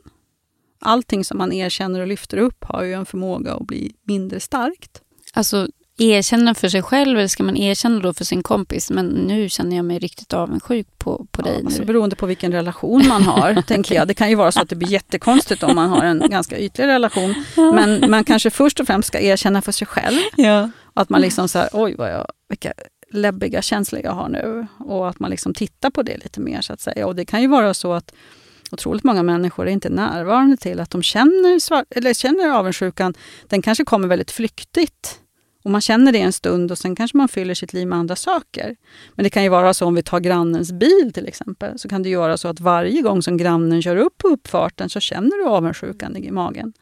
Allting 0.81 1.25
som 1.25 1.37
man 1.37 1.53
erkänner 1.53 1.99
och 1.99 2.07
lyfter 2.07 2.37
upp 2.37 2.63
har 2.63 2.83
ju 2.83 2.93
en 2.93 3.05
förmåga 3.05 3.53
att 3.53 3.67
bli 3.67 3.93
mindre 4.07 4.39
starkt. 4.39 5.01
Alltså 5.33 5.67
erkänna 5.97 6.55
för 6.55 6.69
sig 6.69 6.81
själv 6.83 7.17
eller 7.17 7.27
ska 7.27 7.43
man 7.43 7.57
erkänna 7.57 7.99
då 7.99 8.13
för 8.13 8.25
sin 8.25 8.43
kompis? 8.43 8.89
Men 8.91 9.05
nu 9.05 9.49
känner 9.49 9.75
jag 9.75 9.85
mig 9.85 9.99
riktigt 9.99 10.33
avundsjuk 10.33 10.87
på, 10.97 11.25
på 11.31 11.41
dig. 11.41 11.57
Ja, 11.59 11.65
alltså 11.65 11.85
beroende 11.85 12.15
på 12.15 12.25
vilken 12.25 12.51
relation 12.51 13.07
man 13.07 13.23
har, 13.23 13.61
tänker 13.67 13.95
jag. 13.95 14.07
Det 14.07 14.13
kan 14.13 14.29
ju 14.29 14.35
vara 14.35 14.51
så 14.51 14.61
att 14.61 14.69
det 14.69 14.75
blir 14.75 14.89
jättekonstigt 14.89 15.63
om 15.63 15.75
man 15.75 15.89
har 15.89 16.03
en 16.05 16.23
ganska 16.29 16.59
ytlig 16.59 16.85
relation. 16.85 17.35
Men 17.55 18.09
man 18.11 18.23
kanske 18.23 18.49
först 18.49 18.79
och 18.79 18.87
främst 18.87 19.07
ska 19.07 19.19
erkänna 19.19 19.61
för 19.61 19.71
sig 19.71 19.87
själv. 19.87 20.19
Ja. 20.37 20.69
Att 20.93 21.09
man 21.09 21.21
liksom 21.21 21.47
så 21.47 21.59
här, 21.59 21.69
oj 21.73 21.95
vad 21.97 22.11
jag, 22.11 22.27
vilka 22.47 22.73
läbbiga 23.13 23.61
känslor 23.61 24.01
jag 24.03 24.11
har 24.11 24.29
nu. 24.29 24.67
Och 24.79 25.09
att 25.09 25.19
man 25.19 25.29
liksom 25.29 25.53
tittar 25.53 25.89
på 25.89 26.03
det 26.03 26.17
lite 26.17 26.39
mer 26.39 26.61
så 26.61 26.73
att 26.73 26.81
säga. 26.81 27.07
Och 27.07 27.15
det 27.15 27.25
kan 27.25 27.41
ju 27.41 27.47
vara 27.47 27.73
så 27.73 27.93
att 27.93 28.13
otroligt 28.71 29.03
många 29.03 29.23
människor 29.23 29.67
är 29.67 29.71
inte 29.71 29.89
närvarande 29.89 30.57
till 30.57 30.79
att 30.79 30.89
de 30.89 31.03
känner, 31.03 31.59
svar, 31.59 31.85
eller 31.89 32.13
känner 32.13 32.49
avundsjukan. 32.49 33.13
Den 33.47 33.61
kanske 33.61 33.85
kommer 33.85 34.07
väldigt 34.07 34.31
flyktigt. 34.31 35.19
Och 35.63 35.71
man 35.71 35.81
känner 35.81 36.11
det 36.11 36.21
en 36.21 36.33
stund 36.33 36.71
och 36.71 36.77
sen 36.77 36.95
kanske 36.95 37.17
man 37.17 37.27
fyller 37.27 37.53
sitt 37.53 37.73
liv 37.73 37.87
med 37.87 37.99
andra 37.99 38.15
saker. 38.15 38.75
Men 39.15 39.23
det 39.23 39.29
kan 39.29 39.43
ju 39.43 39.49
vara 39.49 39.73
så 39.73 39.85
om 39.85 39.95
vi 39.95 40.03
tar 40.03 40.19
grannens 40.19 40.71
bil 40.71 41.11
till 41.13 41.27
exempel. 41.27 41.79
Så 41.79 41.89
kan 41.89 42.03
det 42.03 42.15
vara 42.15 42.37
så 42.37 42.47
att 42.47 42.59
varje 42.59 43.01
gång 43.01 43.21
som 43.21 43.37
grannen 43.37 43.81
kör 43.81 43.95
upp 43.95 44.17
på 44.17 44.27
uppfarten 44.27 44.89
så 44.89 44.99
känner 44.99 45.43
du 45.43 45.49
avundsjukan 45.49 46.17
i 46.17 46.31
magen. 46.31 46.73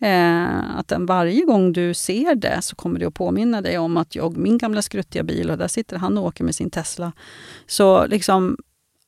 Eh, 0.00 0.76
att 0.78 0.88
den, 0.88 1.06
varje 1.06 1.44
gång 1.44 1.72
du 1.72 1.94
ser 1.94 2.34
det 2.34 2.62
så 2.62 2.76
kommer 2.76 3.00
det 3.00 3.06
att 3.06 3.14
påminna 3.14 3.60
dig 3.60 3.78
om 3.78 3.96
att 3.96 4.14
jag, 4.14 4.36
min 4.36 4.58
gamla 4.58 4.82
skruttiga 4.82 5.22
bil 5.22 5.50
och 5.50 5.58
där 5.58 5.68
sitter 5.68 5.96
han 5.96 6.18
och 6.18 6.24
åker 6.24 6.44
med 6.44 6.54
sin 6.54 6.70
Tesla. 6.70 7.12
Så 7.66 8.06
liksom, 8.06 8.56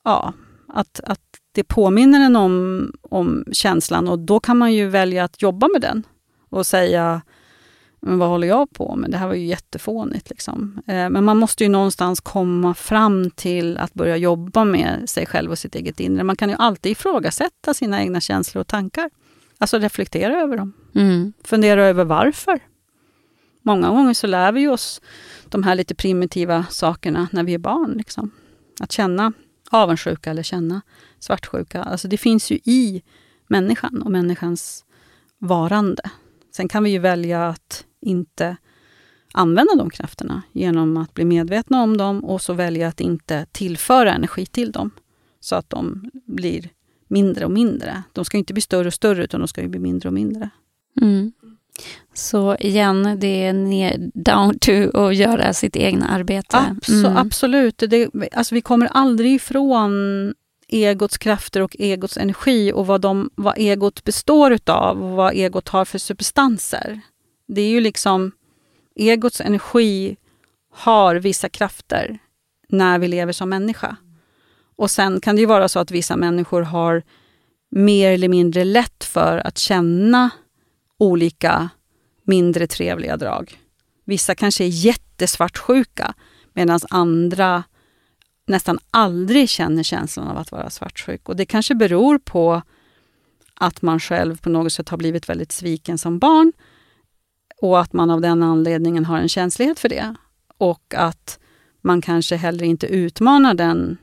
ja, 0.03 0.33
att, 0.67 0.99
att 1.03 1.21
det 1.51 1.63
påminner 1.63 2.25
en 2.25 2.35
om, 2.35 2.91
om 3.01 3.45
känslan 3.51 4.07
och 4.07 4.19
då 4.19 4.39
kan 4.39 4.57
man 4.57 4.73
ju 4.73 4.87
välja 4.87 5.23
att 5.23 5.41
jobba 5.41 5.67
med 5.73 5.81
den 5.81 6.03
och 6.49 6.65
säga 6.65 7.21
men 7.99 8.19
vad 8.19 8.29
håller 8.29 8.47
jag 8.47 8.71
på 8.71 8.95
med? 8.95 9.11
Det 9.11 9.17
här 9.17 9.27
var 9.27 9.33
ju 9.33 9.45
jättefånigt. 9.45 10.29
Liksom. 10.29 10.81
Eh, 10.87 11.09
men 11.09 11.23
man 11.23 11.37
måste 11.37 11.63
ju 11.63 11.69
någonstans 11.69 12.19
komma 12.19 12.73
fram 12.73 13.31
till 13.31 13.77
att 13.77 13.93
börja 13.93 14.17
jobba 14.17 14.65
med 14.65 15.09
sig 15.09 15.25
själv 15.25 15.51
och 15.51 15.59
sitt 15.59 15.75
eget 15.75 15.99
inre. 15.99 16.23
Man 16.23 16.35
kan 16.35 16.49
ju 16.49 16.55
alltid 16.59 16.91
ifrågasätta 16.91 17.73
sina 17.73 18.01
egna 18.01 18.21
känslor 18.21 18.61
och 18.61 18.67
tankar. 18.67 19.09
Alltså 19.57 19.79
reflektera 19.79 20.41
över 20.41 20.57
dem. 20.57 20.73
Mm. 20.95 21.33
Fundera 21.43 21.85
över 21.85 22.05
varför. 22.05 22.59
Många 23.61 23.89
gånger 23.89 24.13
så 24.13 24.27
lär 24.27 24.51
vi 24.51 24.67
oss 24.67 25.01
de 25.49 25.63
här 25.63 25.75
lite 25.75 25.95
primitiva 25.95 26.65
sakerna 26.69 27.27
när 27.31 27.43
vi 27.43 27.53
är 27.53 27.57
barn. 27.57 27.93
Liksom. 27.97 28.31
Att 28.79 28.91
känna 28.91 29.33
avundsjuka 29.71 30.31
eller 30.31 30.43
känna 30.43 30.81
svartsjuka. 31.19 31.83
Alltså 31.83 32.07
det 32.07 32.17
finns 32.17 32.51
ju 32.51 32.55
i 32.55 33.03
människan 33.47 34.01
och 34.01 34.11
människans 34.11 34.85
varande. 35.37 36.03
Sen 36.51 36.67
kan 36.67 36.83
vi 36.83 36.89
ju 36.89 36.99
välja 36.99 37.47
att 37.47 37.85
inte 38.01 38.57
använda 39.33 39.75
de 39.75 39.89
krafterna 39.89 40.41
genom 40.51 40.97
att 40.97 41.13
bli 41.13 41.25
medvetna 41.25 41.83
om 41.83 41.97
dem 41.97 42.25
och 42.25 42.41
så 42.41 42.53
välja 42.53 42.87
att 42.87 42.99
inte 42.99 43.45
tillföra 43.51 44.13
energi 44.13 44.45
till 44.45 44.71
dem 44.71 44.91
så 45.39 45.55
att 45.55 45.69
de 45.69 46.11
blir 46.25 46.69
mindre 47.07 47.45
och 47.45 47.51
mindre. 47.51 48.03
De 48.13 48.25
ska 48.25 48.37
inte 48.37 48.53
bli 48.53 48.61
större 48.61 48.87
och 48.87 48.93
större 48.93 49.23
utan 49.23 49.39
de 49.39 49.47
ska 49.47 49.61
ju 49.61 49.67
bli 49.67 49.79
mindre 49.79 50.09
och 50.09 50.13
mindre. 50.13 50.49
Mm. 51.01 51.31
Så 52.13 52.55
igen, 52.59 53.17
det 53.19 53.45
är 53.45 53.53
ner, 53.53 54.11
down 54.13 54.59
to 54.59 54.97
att 54.97 55.15
göra 55.15 55.53
sitt 55.53 55.75
egna 55.75 56.07
arbete. 56.07 56.57
Abso- 56.57 57.05
Mm. 57.05 57.17
Absolut. 57.17 57.77
Det, 57.77 58.09
alltså 58.33 58.55
vi 58.55 58.61
kommer 58.61 58.87
aldrig 58.87 59.33
ifrån 59.33 59.93
egots 60.67 61.17
krafter 61.17 61.61
och 61.61 61.75
egots 61.79 62.17
energi 62.17 62.71
och 62.75 62.87
vad, 62.87 63.01
de, 63.01 63.29
vad 63.35 63.57
egot 63.57 64.03
består 64.03 64.51
utav 64.51 65.03
och 65.03 65.09
vad 65.09 65.33
egot 65.33 65.69
har 65.69 65.85
för 65.85 65.99
substanser. 65.99 67.01
Det 67.47 67.61
är 67.61 67.69
ju 67.69 67.79
liksom, 67.79 68.31
egots 68.95 69.41
energi 69.41 70.17
har 70.71 71.15
vissa 71.15 71.49
krafter 71.49 72.19
när 72.69 72.99
vi 72.99 73.07
lever 73.07 73.33
som 73.33 73.49
människa. 73.49 73.95
Och 74.77 74.91
sen 74.91 75.21
kan 75.21 75.35
det 75.35 75.39
ju 75.39 75.45
vara 75.45 75.69
så 75.69 75.79
att 75.79 75.91
vissa 75.91 76.15
människor 76.15 76.61
har 76.61 77.03
mer 77.69 78.11
eller 78.11 78.29
mindre 78.29 78.63
lätt 78.63 79.03
för 79.03 79.37
att 79.37 79.57
känna 79.57 80.29
olika 80.99 81.69
mindre 82.23 82.67
trevliga 82.67 83.17
drag. 83.17 83.59
Vissa 84.05 84.35
kanske 84.35 84.63
är 84.63 84.67
jättesvartsjuka 84.67 86.13
medan 86.53 86.79
andra 86.89 87.63
nästan 88.47 88.79
aldrig 88.91 89.49
känner 89.49 89.83
känslan 89.83 90.27
av 90.27 90.37
att 90.37 90.51
vara 90.51 90.69
svartsjuk. 90.69 91.29
Och 91.29 91.35
det 91.35 91.45
kanske 91.45 91.75
beror 91.75 92.17
på 92.17 92.61
att 93.53 93.81
man 93.81 93.99
själv 93.99 94.37
på 94.37 94.49
något 94.49 94.73
sätt 94.73 94.89
har 94.89 94.97
blivit 94.97 95.29
väldigt 95.29 95.51
sviken 95.51 95.97
som 95.97 96.19
barn 96.19 96.53
och 97.61 97.79
att 97.79 97.93
man 97.93 98.09
av 98.09 98.21
den 98.21 98.43
anledningen 98.43 99.05
har 99.05 99.17
en 99.17 99.29
känslighet 99.29 99.79
för 99.79 99.89
det. 99.89 100.15
Och 100.57 100.93
att 100.97 101.39
man 101.81 102.01
kanske 102.01 102.35
heller 102.35 102.65
inte 102.65 102.87
utmanar 102.87 103.53
den 103.53 103.97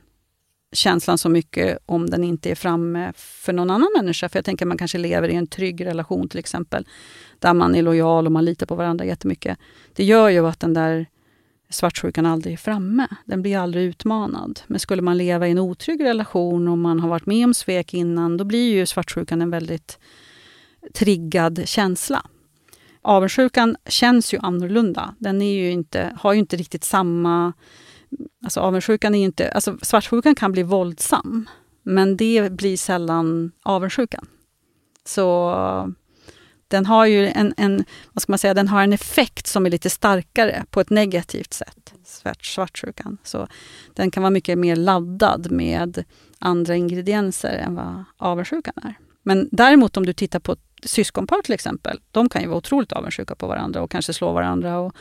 känslan 0.75 1.17
så 1.17 1.29
mycket 1.29 1.77
om 1.85 2.09
den 2.09 2.23
inte 2.23 2.51
är 2.51 2.55
framme 2.55 3.13
för 3.15 3.53
någon 3.53 3.69
annan 3.69 3.89
människa. 3.97 4.29
För 4.29 4.37
jag 4.37 4.45
tänker 4.45 4.65
att 4.65 4.67
man 4.67 4.77
kanske 4.77 4.97
lever 4.97 5.29
i 5.29 5.35
en 5.35 5.47
trygg 5.47 5.85
relation 5.85 6.29
till 6.29 6.39
exempel, 6.39 6.87
där 7.39 7.53
man 7.53 7.75
är 7.75 7.81
lojal 7.81 8.25
och 8.25 8.31
man 8.31 8.45
litar 8.45 8.65
på 8.65 8.75
varandra 8.75 9.05
jättemycket. 9.05 9.57
Det 9.93 10.03
gör 10.03 10.29
ju 10.29 10.47
att 10.47 10.59
den 10.59 10.73
där 10.73 11.05
svartsjukan 11.69 12.25
aldrig 12.25 12.53
är 12.53 12.57
framme. 12.57 13.07
Den 13.25 13.41
blir 13.41 13.57
aldrig 13.57 13.83
utmanad. 13.83 14.61
Men 14.67 14.79
skulle 14.79 15.01
man 15.01 15.17
leva 15.17 15.47
i 15.47 15.51
en 15.51 15.59
otrygg 15.59 16.03
relation 16.03 16.67
och 16.67 16.77
man 16.77 16.99
har 16.99 17.09
varit 17.09 17.25
med 17.25 17.45
om 17.45 17.53
svek 17.53 17.93
innan, 17.93 18.37
då 18.37 18.43
blir 18.43 18.73
ju 18.73 18.85
svartsjukan 18.85 19.41
en 19.41 19.49
väldigt 19.49 19.99
triggad 20.93 21.61
känsla. 21.65 22.25
Avundsjukan 23.01 23.75
känns 23.87 24.33
ju 24.33 24.37
annorlunda. 24.41 25.15
Den 25.19 25.41
är 25.41 25.53
ju 25.53 25.71
inte, 25.71 26.17
har 26.19 26.33
ju 26.33 26.39
inte 26.39 26.55
riktigt 26.55 26.83
samma... 26.83 27.53
Alltså 28.43 28.59
avundsjukan 28.59 29.15
är 29.15 29.19
ju 29.19 29.25
inte... 29.25 29.51
Alltså 29.51 29.77
svartsjukan 29.81 30.35
kan 30.35 30.51
bli 30.51 30.63
våldsam, 30.63 31.49
men 31.83 32.17
det 32.17 32.51
blir 32.51 32.77
sällan 32.77 33.51
avundsjukan. 33.63 34.27
Så 35.05 35.55
den 36.67 36.85
har 36.85 37.05
ju 37.05 37.27
en, 37.27 37.53
en, 37.57 37.85
vad 38.13 38.21
ska 38.21 38.31
man 38.31 38.39
säga, 38.39 38.53
den 38.53 38.67
har 38.67 38.83
en 38.83 38.93
effekt 38.93 39.47
som 39.47 39.65
är 39.65 39.69
lite 39.69 39.89
starkare 39.89 40.65
på 40.69 40.81
ett 40.81 40.89
negativt 40.89 41.53
sätt, 41.53 41.93
svart, 42.05 42.45
svartsjukan. 42.45 43.17
Så 43.23 43.47
den 43.93 44.11
kan 44.11 44.23
vara 44.23 44.31
mycket 44.31 44.57
mer 44.57 44.75
laddad 44.75 45.51
med 45.51 46.03
andra 46.39 46.75
ingredienser 46.75 47.53
än 47.53 47.75
vad 47.75 48.03
avundsjukan 48.17 48.73
är. 48.83 48.95
Men 49.23 49.49
däremot 49.51 49.97
om 49.97 50.05
du 50.05 50.13
tittar 50.13 50.39
på 50.39 50.51
ett 50.51 50.59
syskonpar 50.83 51.41
till 51.41 51.53
exempel, 51.53 51.99
de 52.11 52.29
kan 52.29 52.41
ju 52.41 52.47
vara 52.47 52.57
otroligt 52.57 52.91
avundsjuka 52.91 53.35
på 53.35 53.47
varandra 53.47 53.81
och 53.81 53.91
kanske 53.91 54.13
slå 54.13 54.33
varandra 54.33 54.79
och, 54.79 54.95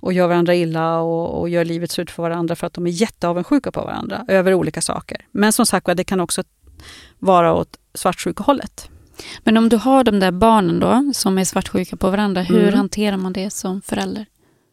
och 0.00 0.12
gör 0.12 0.28
varandra 0.28 0.54
illa 0.54 1.00
och, 1.00 1.40
och 1.40 1.48
gör 1.48 1.64
livet 1.64 1.90
surt 1.90 2.10
för 2.10 2.22
varandra 2.22 2.56
för 2.56 2.66
att 2.66 2.74
de 2.74 2.86
är 2.86 2.90
jätteavundsjuka 2.90 3.72
på 3.72 3.80
varandra 3.80 4.24
över 4.28 4.54
olika 4.54 4.80
saker. 4.80 5.26
Men 5.30 5.52
som 5.52 5.66
sagt 5.66 5.86
det 5.96 6.04
kan 6.04 6.20
också 6.20 6.42
vara 7.18 7.54
åt 7.54 7.78
svartsjukehållet. 7.94 8.90
Men 9.44 9.56
om 9.56 9.68
du 9.68 9.76
har 9.76 10.04
de 10.04 10.20
där 10.20 10.30
barnen 10.30 10.80
då, 10.80 11.12
som 11.14 11.38
är 11.38 11.44
svartsjuka 11.44 11.96
på 11.96 12.10
varandra, 12.10 12.42
hur 12.42 12.62
Mm. 12.62 12.74
hanterar 12.74 13.16
man 13.16 13.32
det 13.32 13.50
som 13.50 13.82
förälder? 13.82 14.26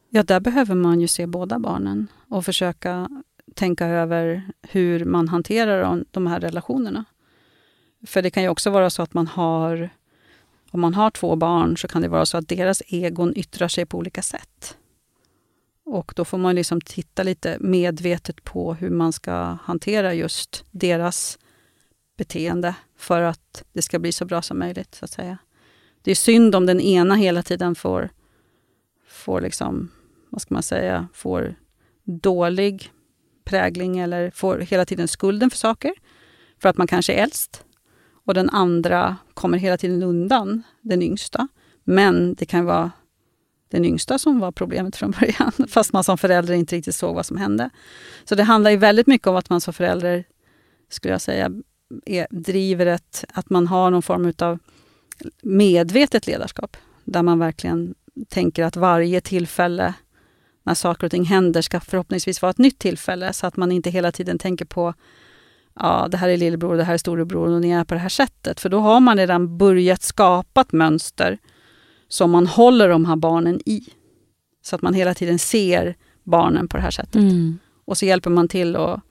Ja, 0.09 0.23
där 0.23 0.39
behöver 0.39 0.75
man 0.75 1.01
ju 1.01 1.07
se 1.07 1.27
båda 1.27 1.59
barnen 1.59 2.07
och 2.29 2.45
försöka 2.45 3.09
tänka 3.55 3.85
över 3.87 4.43
hur 4.61 5.05
man 5.05 5.27
hanterar 5.27 6.03
de, 6.11 6.27
här 6.27 6.39
relationerna. 6.39 7.05
För 8.05 8.21
det 8.21 8.29
kan 8.29 8.43
ju 8.43 8.49
också 8.49 8.69
vara 8.69 8.89
så 8.89 9.01
att 9.01 9.13
man 9.13 9.27
har, 9.27 9.89
om 10.71 10.81
man 10.81 10.93
har 10.93 11.11
två 11.11 11.35
barn 11.35 11.77
så 11.77 11.87
kan 11.87 12.01
det 12.01 12.07
vara 12.07 12.25
så 12.25 12.37
att 12.37 12.49
deras 12.49 12.81
egon 12.87 13.33
yttrar 13.35 13.67
sig 13.67 13.85
på 13.85 13.97
olika 13.97 14.21
sätt. 14.21 14.77
Och 15.85 16.13
då 16.15 16.25
får 16.25 16.37
man 16.37 16.55
liksom 16.55 16.81
titta 16.81 17.23
lite 17.23 17.57
medvetet 17.59 18.43
på 18.43 18.73
hur 18.73 18.89
man 18.89 19.13
ska 19.13 19.57
hantera 19.63 20.13
just 20.13 20.65
deras 20.71 21.39
beteende 22.17 22.75
för 22.97 23.21
att 23.21 23.63
det 23.73 23.81
ska 23.81 23.99
bli 23.99 24.11
så 24.11 24.25
bra 24.25 24.41
som 24.41 24.59
möjligt. 24.59 24.95
så 24.95 25.05
att 25.05 25.11
säga. 25.11 25.37
Det 26.01 26.11
är 26.11 26.15
synd 26.15 26.55
om 26.55 26.65
den 26.65 26.81
ena 26.81 27.15
hela 27.15 27.43
tiden 27.43 27.75
får, 27.75 28.09
får 29.07 29.41
liksom, 29.41 29.91
vad 30.29 30.41
ska 30.41 30.53
man 30.53 30.63
säga, 30.63 31.07
får 31.13 31.55
dålig 32.03 32.91
prägling 33.43 33.99
eller 33.99 34.31
får 34.31 34.59
hela 34.59 34.85
tiden 34.85 35.07
skulden 35.07 35.49
för 35.49 35.57
saker, 35.57 35.93
för 36.59 36.69
att 36.69 36.77
man 36.77 36.87
kanske 36.87 37.13
är 37.13 37.23
äldst. 37.23 37.63
Och 38.25 38.33
den 38.33 38.49
andra 38.49 39.17
kommer 39.33 39.57
hela 39.57 39.77
tiden 39.77 40.03
undan, 40.03 40.63
den 40.81 41.01
yngsta. 41.01 41.47
Men 41.83 42.33
det 42.33 42.45
kan 42.45 42.65
vara 42.65 42.91
den 43.69 43.85
yngsta 43.85 44.17
som 44.17 44.39
var 44.39 44.51
problemet 44.51 44.95
från 44.95 45.11
början, 45.11 45.51
fast 45.69 45.93
man 45.93 46.03
som 46.03 46.17
förälder 46.17 46.53
inte 46.53 46.75
riktigt 46.75 46.95
såg 46.95 47.15
vad 47.15 47.25
som 47.25 47.37
hände. 47.37 47.69
Så 48.25 48.35
det 48.35 48.43
handlar 48.43 48.71
ju 48.71 48.77
väldigt 48.77 49.07
mycket 49.07 49.27
om 49.27 49.35
att 49.35 49.49
man 49.49 49.61
som 49.61 49.73
förälder, 49.73 50.23
skulle 50.89 51.13
jag 51.13 51.21
säga, 51.21 51.51
är, 52.05 52.27
driver 52.29 52.85
ett, 52.85 53.25
att 53.33 53.49
man 53.49 53.67
har 53.67 53.91
någon 53.91 54.01
form 54.01 54.33
av 54.39 54.59
medvetet 55.41 56.27
ledarskap, 56.27 56.77
där 57.03 57.23
man 57.23 57.39
verkligen 57.39 57.95
tänker 58.29 58.63
att 58.63 58.75
varje 58.75 59.21
tillfälle 59.21 59.93
när 60.63 60.73
saker 60.73 61.07
och 61.07 61.11
ting 61.11 61.25
händer 61.25 61.61
ska 61.61 61.79
förhoppningsvis 61.79 62.41
vara 62.41 62.49
ett 62.49 62.57
nytt 62.57 62.79
tillfälle, 62.79 63.33
så 63.33 63.47
att 63.47 63.57
man 63.57 63.71
inte 63.71 63.89
hela 63.89 64.11
tiden 64.11 64.37
tänker 64.37 64.65
på 64.65 64.93
ja, 65.79 66.07
det 66.11 66.17
här 66.17 66.29
är 66.29 66.37
lillebror, 66.37 66.77
det 66.77 66.83
här 66.83 66.93
är 66.93 66.97
storebror 66.97 67.49
och 67.49 67.61
ni 67.61 67.71
är 67.71 67.83
på 67.83 67.93
det 67.93 67.99
här 67.99 68.09
sättet. 68.09 68.59
För 68.59 68.69
då 68.69 68.79
har 68.79 68.99
man 68.99 69.17
redan 69.17 69.57
börjat 69.57 70.03
skapa 70.03 70.61
ett 70.61 70.71
mönster 70.71 71.37
som 72.15 72.31
man 72.31 72.47
håller 72.47 72.89
de 72.89 73.05
här 73.05 73.15
barnen 73.15 73.59
i. 73.65 73.83
Så 74.61 74.75
att 74.75 74.81
man 74.81 74.93
hela 74.93 75.13
tiden 75.13 75.39
ser 75.39 75.95
barnen 76.23 76.67
på 76.67 76.77
det 76.77 76.83
här 76.83 76.91
sättet. 76.91 77.15
Mm. 77.15 77.59
Och 77.85 77.97
så 77.97 78.05
hjälper 78.05 78.29
man 78.29 78.47
till 78.47 78.75
att 78.75 79.01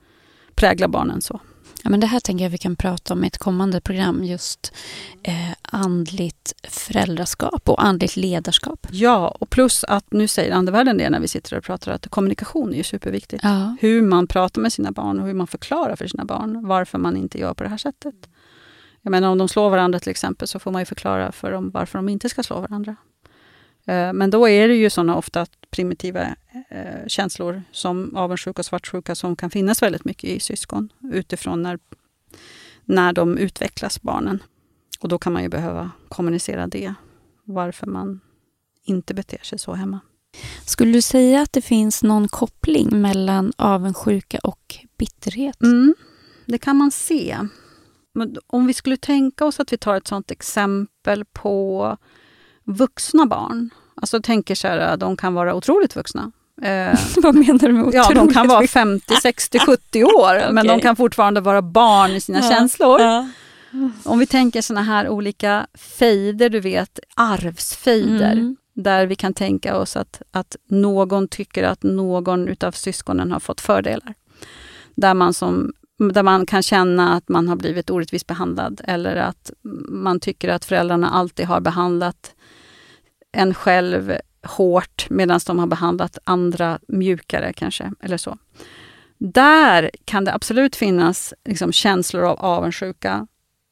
prägla 0.55 0.87
barnen 0.87 1.21
så. 1.21 1.39
Ja, 1.83 1.89
men 1.89 1.99
det 1.99 2.07
här 2.07 2.19
tänker 2.19 2.45
jag 2.45 2.49
vi 2.49 2.57
kan 2.57 2.75
prata 2.75 3.13
om 3.13 3.23
i 3.23 3.27
ett 3.27 3.37
kommande 3.37 3.81
program, 3.81 4.23
just 4.23 4.73
eh, 5.23 5.51
andligt 5.61 6.53
föräldraskap 6.63 7.69
och 7.69 7.85
andligt 7.85 8.15
ledarskap. 8.15 8.87
Ja, 8.91 9.27
och 9.39 9.49
plus 9.49 9.83
att 9.83 10.13
nu 10.13 10.27
säger 10.27 10.53
andevärlden 10.53 10.97
det 10.97 11.09
när 11.09 11.19
vi 11.19 11.27
sitter 11.27 11.57
och 11.57 11.63
pratar, 11.63 11.91
att 11.91 12.07
kommunikation 12.07 12.73
är 12.73 12.83
superviktigt. 12.83 13.43
Ja. 13.43 13.77
Hur 13.81 14.01
man 14.01 14.27
pratar 14.27 14.61
med 14.61 14.73
sina 14.73 14.91
barn 14.91 15.19
och 15.19 15.27
hur 15.27 15.33
man 15.33 15.47
förklarar 15.47 15.95
för 15.95 16.07
sina 16.07 16.25
barn 16.25 16.67
varför 16.67 16.97
man 16.97 17.17
inte 17.17 17.39
gör 17.39 17.53
på 17.53 17.63
det 17.63 17.69
här 17.69 17.77
sättet. 17.77 18.15
Jag 19.05 19.11
menar 19.11 19.29
om 19.29 19.37
de 19.37 19.47
slår 19.47 19.69
varandra 19.69 19.99
till 19.99 20.09
exempel 20.09 20.47
så 20.47 20.59
får 20.59 20.71
man 20.71 20.81
ju 20.81 20.85
förklara 20.85 21.31
för 21.31 21.51
dem 21.51 21.69
varför 21.69 21.99
de 21.99 22.09
inte 22.09 22.29
ska 22.29 22.43
slå 22.43 22.61
varandra. 22.61 22.95
Eh, 23.85 24.13
men 24.13 24.29
då 24.29 24.49
är 24.49 24.67
det 24.67 24.75
ju 24.75 24.89
sådana 24.89 25.15
ofta 25.15 25.45
primitiva 25.69 26.21
eh, 26.69 27.07
känslor 27.07 27.63
som 27.71 28.15
avundsjuka 28.15 28.61
och 28.61 28.65
svartsjuka 28.65 29.15
som 29.15 29.35
kan 29.35 29.49
finnas 29.49 29.81
väldigt 29.81 30.05
mycket 30.05 30.29
i 30.29 30.39
syskon 30.39 30.89
utifrån 31.13 31.63
när, 31.63 31.79
när 32.85 33.13
de 33.13 33.37
utvecklas, 33.37 34.01
barnen. 34.01 34.43
Och 34.99 35.09
då 35.09 35.17
kan 35.17 35.33
man 35.33 35.43
ju 35.43 35.49
behöva 35.49 35.91
kommunicera 36.09 36.67
det, 36.67 36.93
varför 37.43 37.87
man 37.87 38.19
inte 38.83 39.13
beter 39.13 39.39
sig 39.43 39.59
så 39.59 39.73
hemma. 39.73 39.99
Skulle 40.65 40.91
du 40.91 41.01
säga 41.01 41.41
att 41.41 41.53
det 41.53 41.61
finns 41.61 42.03
någon 42.03 42.27
koppling 42.27 43.01
mellan 43.01 43.53
avundsjuka 43.57 44.39
och 44.43 44.75
bitterhet? 44.97 45.61
Mm, 45.61 45.95
det 46.45 46.57
kan 46.57 46.75
man 46.75 46.91
se. 46.91 47.37
Men 48.15 48.37
om 48.47 48.67
vi 48.67 48.73
skulle 48.73 48.97
tänka 48.97 49.45
oss 49.45 49.59
att 49.59 49.73
vi 49.73 49.77
tar 49.77 49.95
ett 49.95 50.07
sånt 50.07 50.31
exempel 50.31 51.25
på 51.25 51.97
vuxna 52.63 53.25
barn. 53.25 53.69
Alltså 53.95 54.21
tänker 54.21 54.55
så 54.55 54.67
här, 54.67 54.97
de 54.97 55.17
kan 55.17 55.33
vara 55.33 55.55
otroligt 55.55 55.95
vuxna. 55.95 56.31
Eh, 56.61 56.99
Vad 57.17 57.35
menar 57.35 57.67
du 57.67 57.73
med 57.73 57.81
otroligt? 57.81 57.95
Ja, 57.95 58.13
de 58.13 58.33
kan 58.33 58.47
vara 58.47 58.67
50, 58.67 59.15
60, 59.15 59.59
70 59.59 60.03
år, 60.03 60.35
okay. 60.37 60.51
men 60.51 60.67
de 60.67 60.79
kan 60.79 60.95
fortfarande 60.95 61.41
vara 61.41 61.61
barn 61.61 62.11
i 62.11 62.21
sina 62.21 62.39
ja. 62.39 62.49
känslor. 62.49 63.01
Ja. 63.01 63.27
Om 64.03 64.19
vi 64.19 64.27
tänker 64.27 64.61
såna 64.61 64.81
här 64.81 65.09
olika 65.09 65.67
fejder, 65.73 66.49
du 66.49 66.59
vet, 66.59 66.99
arvsfejder. 67.15 68.31
Mm. 68.31 68.55
Där 68.73 69.05
vi 69.05 69.15
kan 69.15 69.33
tänka 69.33 69.77
oss 69.77 69.95
att, 69.95 70.21
att 70.31 70.55
någon 70.67 71.27
tycker 71.27 71.63
att 71.63 71.83
någon 71.83 72.47
utav 72.47 72.71
syskonen 72.71 73.31
har 73.31 73.39
fått 73.39 73.61
fördelar. 73.61 74.13
Där 74.95 75.13
man 75.13 75.33
som 75.33 75.73
där 75.97 76.23
man 76.23 76.45
kan 76.45 76.63
känna 76.63 77.13
att 77.13 77.29
man 77.29 77.47
har 77.47 77.55
blivit 77.55 77.89
orättvist 77.89 78.27
behandlad 78.27 78.81
eller 78.83 79.15
att 79.15 79.51
man 79.89 80.19
tycker 80.19 80.49
att 80.49 80.65
föräldrarna 80.65 81.09
alltid 81.09 81.45
har 81.45 81.61
behandlat 81.61 82.35
en 83.31 83.53
själv 83.53 84.13
hårt 84.43 85.07
medan 85.09 85.39
de 85.47 85.59
har 85.59 85.67
behandlat 85.67 86.17
andra 86.23 86.79
mjukare 86.87 87.53
kanske, 87.53 87.91
eller 87.99 88.17
så. 88.17 88.37
Där 89.17 89.91
kan 90.05 90.25
det 90.25 90.33
absolut 90.33 90.75
finnas 90.75 91.33
liksom, 91.45 91.71
känslor 91.71 92.23
av 92.23 92.39
avundsjuka 92.39 93.27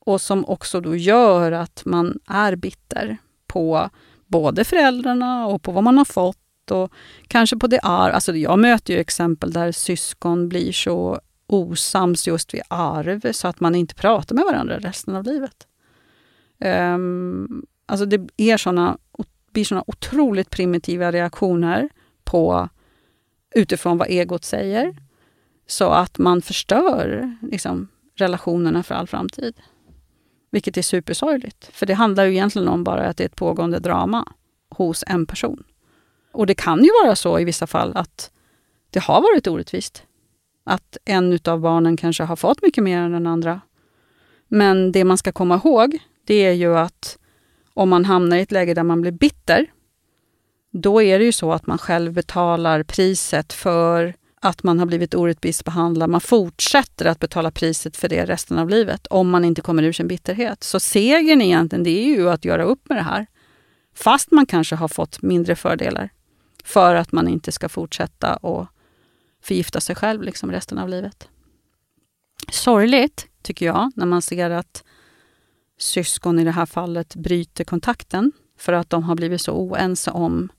och 0.06 0.22
som 0.22 0.46
också 0.46 0.82
då 0.82 0.96
gör 0.96 1.52
att 1.52 1.82
man 1.86 2.20
är 2.28 2.56
bitter 2.56 3.18
på 3.48 3.90
både 4.28 4.64
föräldrarna 4.64 5.48
och 5.48 5.62
på 5.62 5.72
vad 5.72 5.84
man 5.84 5.98
har 5.98 6.06
fått 6.06 6.72
och 6.72 6.92
kanske 7.28 7.58
på 7.58 7.68
det 7.68 7.80
är. 7.84 8.10
Alltså 8.10 8.36
jag 8.36 8.60
möter 8.60 8.94
ju 8.94 9.00
exempel 9.00 9.54
där 9.54 9.72
syskon 9.72 10.50
blir 10.50 10.72
så 10.72 11.20
osams 11.48 12.28
just 12.28 12.54
vid 12.54 12.62
arv 12.68 13.32
så 13.32 13.48
att 13.48 13.60
man 13.60 13.76
inte 13.76 13.96
pratar 13.96 14.36
med 14.36 14.46
varandra 14.46 14.80
resten 14.80 15.16
av 15.16 15.24
livet. 15.24 15.68
Um, 16.60 17.66
alltså 17.86 18.06
det 18.06 18.28
är 18.38 18.58
såna, 18.58 18.98
blir 19.52 19.66
såna 19.66 19.84
otroligt 19.88 20.50
primitiva 20.50 21.12
reaktioner 21.12 21.90
på 22.24 22.70
utifrån 23.56 23.98
vad 23.98 24.08
egot 24.08 24.44
säger. 24.44 24.96
Så 25.68 25.90
att 25.90 26.18
man 26.18 26.42
förstör 26.42 27.38
liksom, 27.42 27.88
relationerna 28.16 28.84
för 28.84 28.96
all 28.96 29.08
framtid. 29.08 29.56
Vilket 30.52 30.78
är 30.78 30.82
supersorgligt. 30.82 31.70
För 31.74 31.86
det 31.86 31.94
handlar 31.94 32.26
ju 32.26 32.32
egentligen 32.32 32.68
om 32.68 32.84
bara 32.84 33.08
att 33.08 33.18
det 33.18 33.24
är 33.24 33.26
ett 33.26 33.36
pågående 33.36 33.80
drama 33.80 34.34
hos 34.70 35.04
en 35.08 35.26
person. 35.26 35.64
Och 36.32 36.48
det 36.48 36.56
kan 36.56 36.84
ju 36.84 36.90
vara 37.04 37.16
så 37.16 37.40
i 37.40 37.44
vissa 37.44 37.68
fall 37.68 37.92
att 37.96 38.32
det 38.90 39.00
har 39.00 39.22
varit 39.22 39.48
orättvist 39.48 40.04
att 40.64 40.98
en 41.06 41.40
av 41.46 41.60
barnen 41.60 41.98
kanske 41.98 42.24
har 42.24 42.36
fått 42.36 42.62
mycket 42.62 42.84
mer 42.84 42.98
än 42.98 43.12
den 43.12 43.28
andra. 43.28 43.62
Men 44.48 44.92
det 44.92 45.04
man 45.04 45.18
ska 45.18 45.32
komma 45.32 45.56
ihåg, 45.56 45.98
det 46.26 46.46
är 46.46 46.54
ju 46.54 46.78
att 46.78 47.18
om 47.74 47.90
man 47.90 48.06
hamnar 48.06 48.38
i 48.38 48.42
ett 48.42 48.52
läge 48.52 48.74
där 48.74 48.84
man 48.84 49.02
blir 49.02 49.12
bitter, 49.12 49.68
då 50.72 51.02
är 51.02 51.20
det 51.20 51.26
ju 51.26 51.32
så 51.32 51.54
att 51.54 51.68
man 51.68 51.78
själv 51.78 52.14
betalar 52.14 52.84
priset 52.84 53.54
för 53.54 54.14
att 54.42 54.64
man 54.64 54.80
har 54.80 54.86
blivit 54.86 55.16
orättvist 55.16 55.66
behandlad. 55.66 56.10
Man 56.10 56.22
fortsätter 56.22 57.06
att 57.06 57.20
betala 57.20 57.52
priset 57.52 57.98
för 57.98 58.10
det 58.10 58.26
resten 58.26 58.60
av 58.60 58.70
livet 58.70 59.08
om 59.08 59.30
man 59.30 59.46
inte 59.46 59.62
kommer 59.62 59.84
ur 59.84 59.92
sin 59.92 60.08
bitterhet. 60.08 60.64
Så 60.64 60.80
segern 60.80 61.42
egentligen, 61.42 61.84
det 61.84 61.90
är 61.90 62.16
ju 62.18 62.30
att 62.30 62.46
göra 62.46 62.64
upp 62.64 62.90
med 62.90 62.98
det 62.98 63.02
här. 63.02 63.28
Fast 63.96 64.32
man 64.32 64.46
kanske 64.46 64.76
har 64.76 64.88
fått 64.88 65.22
mindre 65.22 65.56
fördelar. 65.56 66.10
För 66.64 66.96
att 66.96 67.12
man 67.12 67.28
inte 67.28 67.52
ska 67.52 67.70
fortsätta 67.70 68.34
att 68.34 68.70
förgifta 69.44 69.82
sig 69.82 69.96
själv 69.96 70.22
liksom 70.22 70.52
resten 70.52 70.78
av 70.78 70.90
livet. 70.90 71.30
Sorgligt, 72.52 73.28
tycker 73.42 73.66
jag, 73.66 73.92
när 73.96 74.06
man 74.06 74.22
ser 74.22 74.50
att 74.50 74.84
syskon 75.80 76.40
i 76.40 76.44
det 76.44 76.52
här 76.52 76.66
fallet 76.66 77.16
bryter 77.16 77.64
kontakten 77.64 78.32
för 78.58 78.74
att 78.74 78.90
de 78.90 79.04
har 79.04 79.16
blivit 79.16 79.42
så 79.42 79.52
oense 79.52 80.12
om 80.12 80.50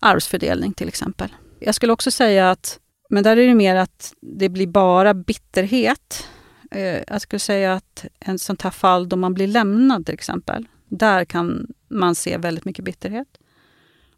arvsfördelning 0.00 0.72
till 0.72 0.88
exempel. 0.88 1.34
Jag 1.60 1.74
skulle 1.74 1.92
också 1.92 2.10
säga 2.10 2.50
att, 2.50 2.80
men 3.10 3.24
där 3.24 3.36
är 3.36 3.46
det 3.46 3.54
mer 3.54 3.76
att 3.76 4.14
det 4.20 4.48
blir 4.48 4.66
bara 4.66 5.14
bitterhet. 5.14 6.28
Eh, 6.70 7.02
jag 7.08 7.20
skulle 7.20 7.40
säga 7.40 7.74
att 7.74 8.04
en 8.20 8.38
sånt 8.38 8.62
här 8.62 8.70
fall 8.70 9.08
då 9.08 9.16
man 9.16 9.34
blir 9.34 9.46
lämnad 9.46 10.06
till 10.06 10.14
exempel, 10.14 10.66
där 10.88 11.24
kan 11.24 11.66
man 11.88 12.14
se 12.14 12.36
väldigt 12.36 12.64
mycket 12.64 12.84
bitterhet. 12.84 13.28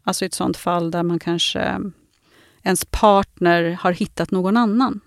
Alltså 0.03 0.25
i 0.25 0.27
ett 0.27 0.33
sånt 0.33 0.57
fall 0.57 0.91
där 0.91 1.03
man 1.03 1.19
kanske 1.19 1.79
ens 2.67 2.85
partner 2.85 3.77
har 3.81 3.91
hittat 3.91 4.31
någon 4.31 4.57
annan. 4.57 4.99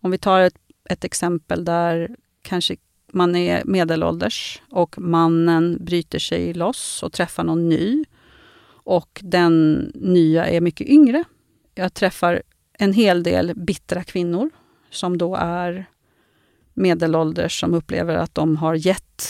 Om 0.00 0.10
vi 0.10 0.18
tar 0.18 0.40
ett, 0.40 0.56
ett 0.90 1.04
exempel 1.04 1.64
där 1.64 2.16
kanske 2.42 2.76
man 3.12 3.36
är 3.36 3.64
medelålders 3.64 4.62
och 4.70 4.98
mannen 4.98 5.78
bryter 5.80 6.18
sig 6.18 6.54
loss 6.54 7.02
och 7.02 7.12
träffar 7.12 7.44
någon 7.44 7.68
ny. 7.68 8.04
Och 8.66 9.20
den 9.24 9.74
nya 9.94 10.46
är 10.46 10.60
mycket 10.60 10.88
yngre. 10.88 11.24
Jag 11.74 11.94
träffar 11.94 12.42
en 12.78 12.92
hel 12.92 13.22
del 13.22 13.52
bittra 13.56 14.04
kvinnor 14.04 14.50
som 14.90 15.18
då 15.18 15.36
är 15.36 15.86
medelålders 16.74 17.60
som 17.60 17.74
upplever 17.74 18.16
att 18.16 18.34
de 18.34 18.56
har 18.56 18.74
gett 18.74 19.24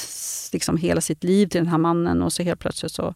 liksom 0.53 0.77
hela 0.77 1.01
sitt 1.01 1.25
liv 1.25 1.47
till 1.47 1.61
den 1.61 1.71
här 1.71 1.79
mannen 1.79 2.23
och 2.23 2.33
så 2.33 2.43
helt 2.43 2.61
plötsligt 2.61 2.93
så 2.93 3.15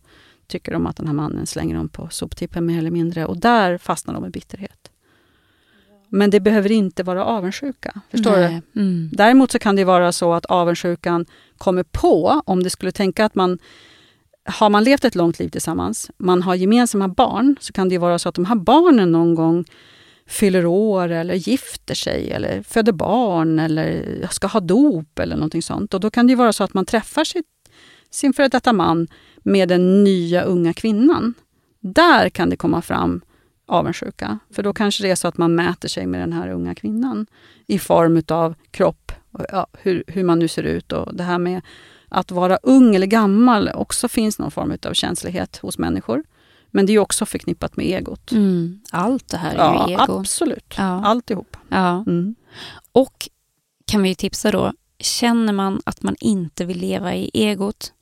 tycker 0.48 0.72
de 0.72 0.87
att 0.87 0.96
den 0.96 1.06
här 1.06 1.14
mannen 1.14 1.46
slänger 1.46 1.76
dem 1.76 1.88
på 1.88 2.08
soptippen 2.11 2.66
mer 2.66 2.78
eller 2.78 2.90
mindre. 2.90 3.26
Och 3.26 3.40
där 3.40 3.78
fastnar 3.78 4.14
de 4.14 4.26
i 4.26 4.30
bitterhet. 4.30 4.90
Men 6.08 6.30
det 6.30 6.40
behöver 6.40 6.72
inte 6.72 7.02
vara 7.02 7.24
avundsjuka. 7.24 8.00
Förstår 8.11 8.37
Nej. 8.37 8.62
du? 8.72 8.80
Mm. 8.80 9.11
Däremot 9.12 9.50
så 9.50 9.58
kan 9.58 9.76
det 9.76 9.84
vara 9.84 10.12
så 10.12 10.32
att 10.32 10.44
avundsjukan 10.44 11.26
kommer 11.58 11.82
på, 11.82 12.42
om 12.46 12.62
det 12.62 12.70
skulle 12.70 12.92
tänka 12.92 13.24
att 13.24 13.34
man 13.34 13.58
har 14.44 14.70
man 14.70 14.84
levt 14.84 15.04
ett 15.04 15.14
långt 15.14 15.38
liv 15.38 15.48
tillsammans, 15.48 16.11
man 16.16 16.42
har 16.42 16.54
gemensamma 16.54 17.08
barn, 17.08 17.56
så 17.61 17.72
kan 17.72 17.88
det 17.88 17.98
vara 17.98 18.18
så 18.18 18.28
att 18.28 18.34
de 18.34 18.44
här 18.44 18.54
barnen 18.54 19.12
någon 19.12 19.34
gång 19.34 19.64
fyller 20.26 20.66
år 20.66 21.08
eller 21.08 21.34
gifter 21.34 21.94
sig 21.94 22.30
eller 22.30 22.62
föder 22.62 22.92
barn 22.92 23.58
eller 23.58 24.28
ska 24.30 24.46
ha 24.46 24.61
dop 24.61 25.18
eller 25.18 25.37
någonting 25.37 25.62
sånt. 25.62 25.94
Och 25.94 26.00
då 26.00 26.11
kan 26.11 26.26
det 26.26 26.34
vara 26.34 26.52
så 26.52 26.64
att 26.64 26.74
man 26.74 26.87
träffar 26.87 27.24
sitt, 27.24 27.46
sin 28.11 28.32
före 28.32 28.48
detta 28.48 28.72
man 28.72 29.08
med 29.48 29.68
den 29.68 30.04
nya 30.04 30.42
unga 30.42 30.72
kvinnan. 30.72 31.34
Där 31.80 32.28
kan 32.28 32.50
det 32.50 32.56
komma 32.56 32.82
fram 32.82 33.20
avundsjuka. 33.66 34.38
För 34.50 34.62
då 34.62 34.72
kanske 34.72 35.02
det 35.02 35.11
är 35.11 35.14
så 35.14 35.28
att 35.28 35.38
man 35.38 35.54
mäter 35.54 35.88
sig 35.88 36.06
med 36.06 36.20
den 36.20 36.32
här 36.32 36.48
unga 36.48 36.74
kvinnan 36.74 37.26
i 37.66 37.78
form 37.78 38.22
av 38.28 38.54
kropp, 38.70 39.12
och, 39.32 39.44
ja, 39.52 39.66
hur, 39.72 40.04
hur 40.06 40.24
man 40.24 40.38
nu 40.38 40.48
ser 40.48 40.62
ut 40.62 40.92
och 40.92 41.14
det 41.14 41.22
här 41.24 41.38
med 41.38 41.62
att 42.08 42.30
vara 42.30 42.56
ung 42.56 42.94
eller 42.94 43.06
gammal 43.06 43.70
också 43.74 44.08
finns 44.08 44.38
någon 44.38 44.50
form 44.50 44.76
av 44.87 44.92
känslighet 44.92 45.56
hos 45.56 45.78
människor. 45.78 46.24
Men 46.70 46.87
det 46.87 46.92
är 46.92 46.98
också 46.98 47.26
förknippat 47.26 47.76
med 47.76 47.87
egot. 47.87 48.32
Mm. 48.32 48.80
Allt 48.92 49.28
det 49.28 49.37
här 49.37 49.54
är 49.54 49.58
Ja, 49.58 49.88
ju 49.88 49.94
ego. 49.94 50.18
absolut. 50.20 50.74
Ja. 50.78 51.04
Alltihop. 51.04 51.56
Ja. 51.68 52.04
Mm. 52.06 52.34
Och 52.92 53.28
kan 53.87 54.02
vi 54.02 54.14
tipsa 54.14 54.50
då, 54.50 54.72
känner 54.98 55.52
man 55.52 55.80
att 55.87 56.02
man 56.02 56.16
inte 56.20 56.64
vill 56.64 56.78
leva 56.78 57.14
i 57.14 57.30
egot 57.34 57.92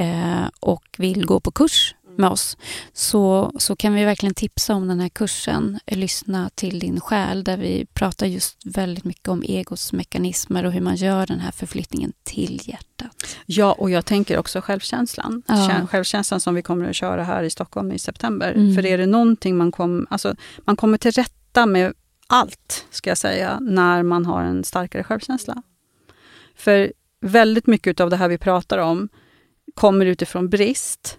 eh, 0.00 0.48
och 0.60 0.84
vill 0.98 1.26
gå 1.26 1.40
på 1.40 1.50
kurs 1.50 1.94
med 2.16 2.30
oss 2.30 2.56
så, 2.92 3.52
så 3.58 3.76
kan 3.76 3.94
vi 3.94 4.04
verkligen 4.04 4.34
tipsa 4.34 4.74
om 4.74 4.88
den 4.88 5.00
här 5.00 5.08
kursen, 5.08 5.80
Lyssna 5.86 6.50
till 6.54 6.78
din 6.78 7.00
själ, 7.00 7.44
där 7.44 7.56
vi 7.56 7.86
pratar 7.94 8.26
just 8.26 8.58
väldigt 8.64 9.04
mycket 9.04 9.28
om 9.28 9.42
egots 9.46 9.92
mekanismer 9.92 10.64
och 10.64 10.72
hur 10.72 10.80
man 10.80 10.96
gör 10.96 11.26
den 11.26 11.40
här 11.40 11.50
förflyttningen 11.50 12.12
till 12.22 12.60
hjärtat. 12.64 13.36
Ja, 13.46 13.72
och 13.72 13.90
jag 13.90 14.06
tänker 14.06 14.38
också 14.38 14.60
självkänslan. 14.60 15.42
Ja. 15.48 15.54
Kä- 15.54 15.86
Självkänslan 15.86 16.40
som 16.40 16.54
vi 16.54 16.62
kommer 16.62 16.88
att 16.88 16.96
köra 16.96 17.24
här 17.24 17.42
i 17.42 17.50
Stockholm 17.50 17.92
i 17.92 17.98
september. 17.98 18.52
Mm. 18.52 18.74
För 18.74 18.86
är 18.86 18.98
det 18.98 19.06
någonting 19.06 19.56
man 19.56 19.72
kommer... 19.72 20.06
Alltså, 20.10 20.34
man 20.58 20.76
kommer 20.76 20.98
till 20.98 21.12
rätta 21.12 21.66
med 21.66 21.92
allt, 22.26 22.86
ska 22.90 23.10
jag 23.10 23.18
säga, 23.18 23.58
när 23.60 24.02
man 24.02 24.26
har 24.26 24.42
en 24.42 24.64
starkare 24.64 25.04
självkänsla. 25.04 25.62
För 26.54 26.92
väldigt 27.20 27.66
mycket 27.66 28.00
av 28.00 28.10
det 28.10 28.16
här 28.16 28.28
vi 28.28 28.38
pratar 28.38 28.78
om 28.78 29.08
kommer 29.74 30.06
utifrån 30.06 30.48
brist. 30.48 31.18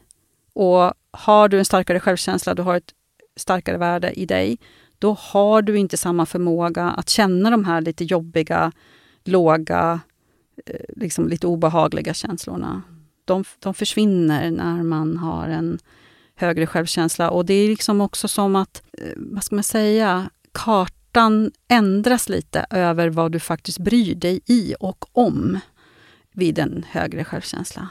Och 0.54 0.94
har 1.12 1.48
du 1.48 1.60
en 1.60 1.66
starkare 1.66 2.00
självkänsla, 2.00 2.54
du 2.54 2.62
har 2.62 2.76
ett 2.76 2.94
starkare 3.36 3.78
värde 3.78 4.12
i 4.12 4.26
dig, 4.26 4.58
då 5.00 5.14
har 5.20 5.62
du 5.62 5.78
inte 5.78 5.98
samma 5.98 6.26
förmåga 6.26 6.84
att 6.84 7.10
känna 7.10 7.50
de 7.50 7.66
här 7.66 7.82
lite 7.82 8.04
jobbiga, 8.04 8.72
låga, 9.24 10.00
eh, 10.66 10.86
liksom 10.96 11.28
lite 11.28 11.48
obehagliga 11.48 12.14
känslorna. 12.14 12.82
De, 13.26 13.44
de 13.60 13.74
försvinner 13.74 14.52
när 14.52 14.84
man 14.84 15.18
har 15.18 15.48
en 15.48 15.80
högre 16.36 16.68
självkänsla. 16.68 17.30
Och 17.30 17.46
det 17.46 17.54
är 17.54 17.68
liksom 17.68 18.02
också 18.02 18.28
som 18.28 18.56
att, 18.56 18.84
eh, 18.98 19.14
vad 19.16 19.44
ska 19.44 19.56
man 19.56 19.64
säga, 19.64 20.30
kartan 20.52 21.52
ändras 21.68 22.30
lite 22.30 22.66
över 22.70 23.10
vad 23.10 23.32
du 23.32 23.40
faktiskt 23.40 23.80
bryr 23.80 24.16
dig 24.16 24.42
i 24.46 24.76
och 24.80 25.06
om 25.18 25.60
vid 26.34 26.60
en 26.60 26.86
högre 26.90 27.24
självkänsla. 27.24 27.88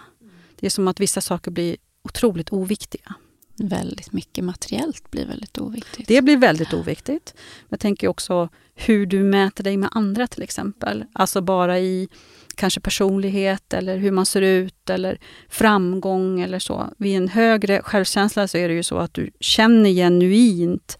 Det 0.60 0.66
är 0.66 0.70
som 0.70 0.88
att 0.88 1.00
vissa 1.00 1.20
saker 1.20 1.50
blir 1.50 1.76
otroligt 2.02 2.52
oviktiga. 2.52 3.14
Väldigt 3.56 4.12
mycket 4.12 4.44
materiellt 4.44 5.10
blir 5.10 5.26
väldigt 5.26 5.58
oviktigt. 5.58 6.08
Det 6.08 6.22
blir 6.22 6.36
väldigt 6.36 6.74
oviktigt. 6.74 7.34
Jag 7.68 7.80
tänker 7.80 8.08
också 8.08 8.48
hur 8.74 9.06
du 9.06 9.22
mäter 9.22 9.64
dig 9.64 9.76
med 9.76 9.88
andra 9.92 10.26
till 10.26 10.42
exempel. 10.42 11.04
Alltså 11.12 11.40
bara 11.40 11.78
i 11.78 12.08
kanske 12.54 12.80
personlighet 12.80 13.74
eller 13.74 13.96
hur 13.96 14.10
man 14.10 14.26
ser 14.26 14.42
ut 14.42 14.90
eller 14.90 15.18
framgång 15.48 16.40
eller 16.40 16.58
så. 16.58 16.88
Vid 16.96 17.16
en 17.16 17.28
högre 17.28 17.82
självkänsla 17.82 18.48
så 18.48 18.58
är 18.58 18.68
det 18.68 18.74
ju 18.74 18.82
så 18.82 18.98
att 18.98 19.14
du 19.14 19.30
känner 19.40 19.90
genuint 19.90 20.98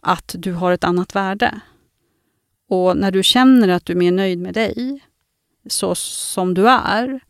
att 0.00 0.34
du 0.38 0.52
har 0.52 0.72
ett 0.72 0.84
annat 0.84 1.14
värde. 1.14 1.60
Och 2.68 2.96
när 2.96 3.10
du 3.10 3.22
känner 3.22 3.68
att 3.68 3.86
du 3.86 3.92
är 3.92 3.96
mer 3.96 4.12
nöjd 4.12 4.38
med 4.38 4.54
dig, 4.54 5.00
så 5.68 5.94
som 5.94 6.54
du 6.54 6.68
är, 6.68 7.20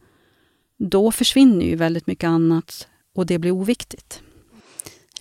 då 0.90 1.10
försvinner 1.12 1.66
ju 1.66 1.76
väldigt 1.76 2.06
mycket 2.06 2.28
annat 2.28 2.88
och 3.14 3.26
det 3.26 3.38
blir 3.38 3.50
oviktigt. 3.50 4.22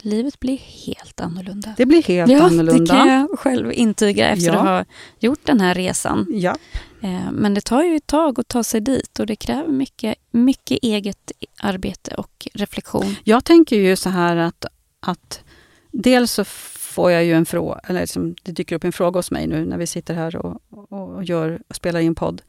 Livet 0.02 0.40
blir 0.40 0.58
helt 0.58 1.22
annorlunda. 1.22 1.74
Det 1.78 1.86
blir 1.86 2.04
helt 2.04 2.32
ja, 2.32 2.42
annorlunda. 2.44 2.94
det 2.94 3.00
kan 3.00 3.08
jag 3.08 3.40
själv 3.40 3.72
intyga 3.72 4.30
efter 4.30 4.46
Ja. 4.48 4.54
att 4.60 4.66
ha 4.66 4.86
gjort 5.20 5.46
den 5.46 5.62
här 5.62 5.74
resan. 5.76 6.28
Ja. 6.30 6.56
Eh, 7.02 7.32
Men 7.32 7.54
det 7.54 7.62
tar 7.62 7.84
ju 7.84 7.96
ett 7.96 8.08
tag 8.08 8.40
att 8.40 8.48
ta 8.48 8.64
sig 8.64 8.82
dit 8.82 9.20
och 9.20 9.26
det 9.26 9.36
kräver 9.36 9.68
mycket, 9.72 10.16
mycket 10.32 10.80
eget 10.82 11.32
arbete 11.62 12.16
och 12.16 12.48
reflektion. 12.54 13.16
Jag 13.24 13.44
tänker 13.46 13.76
ju 13.76 13.96
så 13.96 14.10
här 14.10 14.38
att, 14.38 14.66
att 15.00 15.44
dels 15.92 16.32
så 16.32 16.44
får 16.46 17.12
jag 17.12 17.24
ju 17.26 17.34
en 17.34 17.46
fråga, 17.46 17.80
eller 17.84 18.02
liksom, 18.02 18.36
det 18.44 18.52
dyker 18.52 18.76
upp 18.76 18.84
en 18.84 18.92
fråga 18.92 19.20
hos 19.20 19.32
mig 19.32 19.48
nu 19.48 19.66
när 19.66 19.78
vi 19.78 19.88
sitter 19.88 20.14
här 20.14 20.36
och, 20.36 20.62
och, 20.70 20.92
och 21.16 21.24
gör, 21.24 21.62
och 21.68 21.76
spelar 21.76 22.00
in 22.00 22.16
podd. 22.16 22.42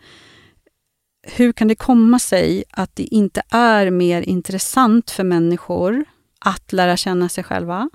Hur 1.23 1.53
kan 1.53 1.69
det 1.69 1.75
komma 1.75 2.19
sig 2.19 2.65
att 2.71 2.97
det 2.97 3.03
inte 3.03 3.43
är 3.51 3.91
mer 3.91 4.23
intressant 4.23 5.11
för 5.11 5.25
människor 5.25 6.05
att 6.39 6.73
lära 6.73 6.97
känna 6.97 7.29
sig 7.29 7.45
själva? 7.45 7.91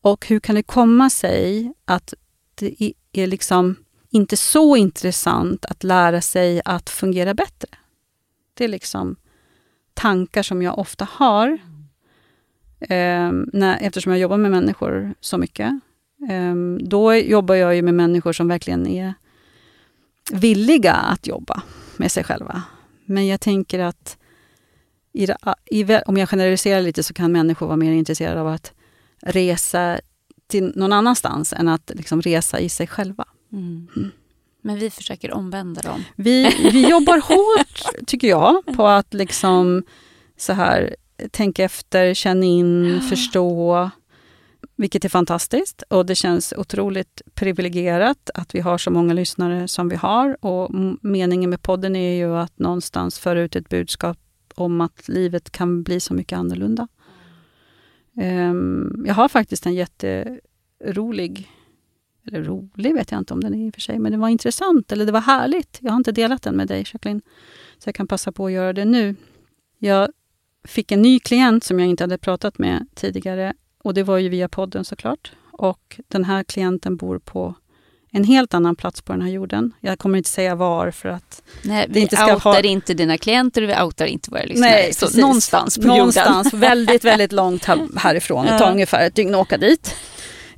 Och 0.00 0.26
hur 0.26 0.40
kan 0.40 0.54
det 0.54 0.62
komma 0.62 1.10
sig 1.10 1.72
att 1.84 2.14
det 2.54 2.92
är 3.12 3.26
liksom 3.26 3.76
inte 4.10 4.36
så 4.36 4.76
intressant 4.76 5.64
att 5.64 5.84
lära 5.84 6.20
sig 6.20 6.62
att 6.64 6.90
fungera 6.90 7.34
bättre? 7.34 7.68
Det 8.54 8.64
är 8.64 8.68
liksom 8.68 9.16
tankar 9.94 10.42
som 10.42 10.62
jag 10.62 10.78
ofta 10.78 11.08
har 11.10 11.58
eh, 12.80 13.32
när, 13.52 13.78
eftersom 13.80 14.12
jag 14.12 14.20
jobbar 14.20 14.36
med 14.36 14.50
människor 14.50 15.14
så 15.20 15.38
mycket. 15.38 15.72
Eh, 16.30 16.54
då 16.80 17.14
jobbar 17.14 17.54
jag 17.54 17.76
ju 17.76 17.82
med 17.82 17.94
människor 17.94 18.32
som 18.32 18.48
verkligen 18.48 18.86
är 18.86 19.14
villiga 20.32 20.92
att 20.92 21.26
jobba 21.26 21.62
med 21.98 22.12
sig 22.12 22.24
själva. 22.24 22.62
Men 23.04 23.26
jag 23.26 23.40
tänker 23.40 23.78
att 23.78 24.18
i, 25.12 25.28
i, 25.66 25.98
om 26.06 26.16
jag 26.16 26.28
generaliserar 26.28 26.82
lite 26.82 27.02
så 27.02 27.14
kan 27.14 27.32
människor 27.32 27.66
vara 27.66 27.76
mer 27.76 27.92
intresserade 27.92 28.40
av 28.40 28.48
att 28.48 28.72
resa 29.22 30.00
till 30.46 30.72
någon 30.76 30.92
annanstans 30.92 31.52
än 31.52 31.68
att 31.68 31.90
liksom 31.94 32.22
resa 32.22 32.60
i 32.60 32.68
sig 32.68 32.86
själva. 32.86 33.24
Mm. 33.52 33.88
Men 34.62 34.78
vi 34.78 34.90
försöker 34.90 35.32
omvända 35.32 35.82
dem. 35.82 36.04
Vi, 36.16 36.56
vi 36.72 36.88
jobbar 36.88 37.20
hårt, 37.20 38.06
tycker 38.06 38.28
jag, 38.28 38.64
på 38.76 38.86
att 38.86 39.14
liksom 39.14 39.82
så 40.36 40.52
här 40.52 40.96
tänka 41.30 41.64
efter, 41.64 42.14
känna 42.14 42.44
in, 42.44 43.00
förstå. 43.08 43.90
Vilket 44.78 45.04
är 45.04 45.08
fantastiskt 45.08 45.82
och 45.82 46.06
det 46.06 46.14
känns 46.14 46.54
otroligt 46.56 47.22
privilegierat 47.34 48.30
att 48.34 48.54
vi 48.54 48.60
har 48.60 48.78
så 48.78 48.90
många 48.90 49.12
lyssnare 49.12 49.68
som 49.68 49.88
vi 49.88 49.96
har. 49.96 50.44
Och 50.44 50.70
meningen 51.00 51.50
med 51.50 51.62
podden 51.62 51.96
är 51.96 52.14
ju 52.14 52.36
att 52.36 52.58
någonstans 52.58 53.18
föra 53.18 53.40
ut 53.40 53.56
ett 53.56 53.68
budskap 53.68 54.18
om 54.54 54.80
att 54.80 55.08
livet 55.08 55.50
kan 55.50 55.82
bli 55.82 56.00
så 56.00 56.14
mycket 56.14 56.38
annorlunda. 56.38 56.88
Um, 58.16 59.04
jag 59.06 59.14
har 59.14 59.28
faktiskt 59.28 59.66
en 59.66 59.74
jätterolig, 59.74 61.50
eller 62.26 62.42
rolig 62.42 62.94
vet 62.94 63.10
jag 63.10 63.20
inte 63.20 63.34
om 63.34 63.40
den 63.40 63.54
är 63.54 63.66
i 63.66 63.70
och 63.70 63.74
för 63.74 63.80
sig, 63.80 63.98
men 63.98 64.12
det 64.12 64.18
var 64.18 64.28
intressant 64.28 64.92
eller 64.92 65.06
det 65.06 65.12
var 65.12 65.20
härligt. 65.20 65.78
Jag 65.80 65.90
har 65.90 65.96
inte 65.96 66.12
delat 66.12 66.42
den 66.42 66.56
med 66.56 66.68
dig 66.68 66.78
Jacqueline, 66.78 67.22
så 67.78 67.88
jag 67.88 67.94
kan 67.94 68.08
passa 68.08 68.32
på 68.32 68.46
att 68.46 68.52
göra 68.52 68.72
det 68.72 68.84
nu. 68.84 69.16
Jag 69.78 70.08
fick 70.64 70.92
en 70.92 71.02
ny 71.02 71.20
klient 71.20 71.64
som 71.64 71.80
jag 71.80 71.88
inte 71.88 72.02
hade 72.02 72.18
pratat 72.18 72.58
med 72.58 72.86
tidigare 72.94 73.54
och 73.86 73.94
det 73.94 74.02
var 74.02 74.18
ju 74.18 74.28
via 74.28 74.48
podden 74.48 74.84
såklart. 74.84 75.32
Och 75.52 76.00
den 76.08 76.24
här 76.24 76.42
klienten 76.42 76.96
bor 76.96 77.18
på 77.18 77.54
en 78.12 78.24
helt 78.24 78.54
annan 78.54 78.76
plats 78.76 79.02
på 79.02 79.12
den 79.12 79.22
här 79.22 79.28
jorden. 79.28 79.72
Jag 79.80 79.98
kommer 79.98 80.18
inte 80.18 80.30
säga 80.30 80.54
var 80.54 80.90
för 80.90 81.08
att... 81.08 81.42
Nej, 81.62 81.86
vi 81.88 82.00
inte 82.00 82.16
outar 82.16 82.38
ha- 82.40 82.60
inte 82.60 82.94
dina 82.94 83.18
klienter 83.18 83.62
och 83.62 83.68
vi 83.68 83.82
outar 83.82 84.06
inte 84.06 84.30
våra 84.30 84.42
lyssnare. 84.42 84.92
så 84.92 85.20
någonstans 85.20 85.78
på 85.78 85.86
någonstans 85.86 86.46
jorden. 86.46 86.60
väldigt, 86.68 87.04
väldigt 87.04 87.32
långt 87.32 87.64
här, 87.64 87.88
härifrån. 87.96 88.46
Det 88.46 88.58
tar 88.58 88.70
ungefär 88.72 89.06
ett 89.06 89.14
dygn 89.14 89.34
att 89.34 89.40
åka 89.40 89.58
dit. 89.58 89.96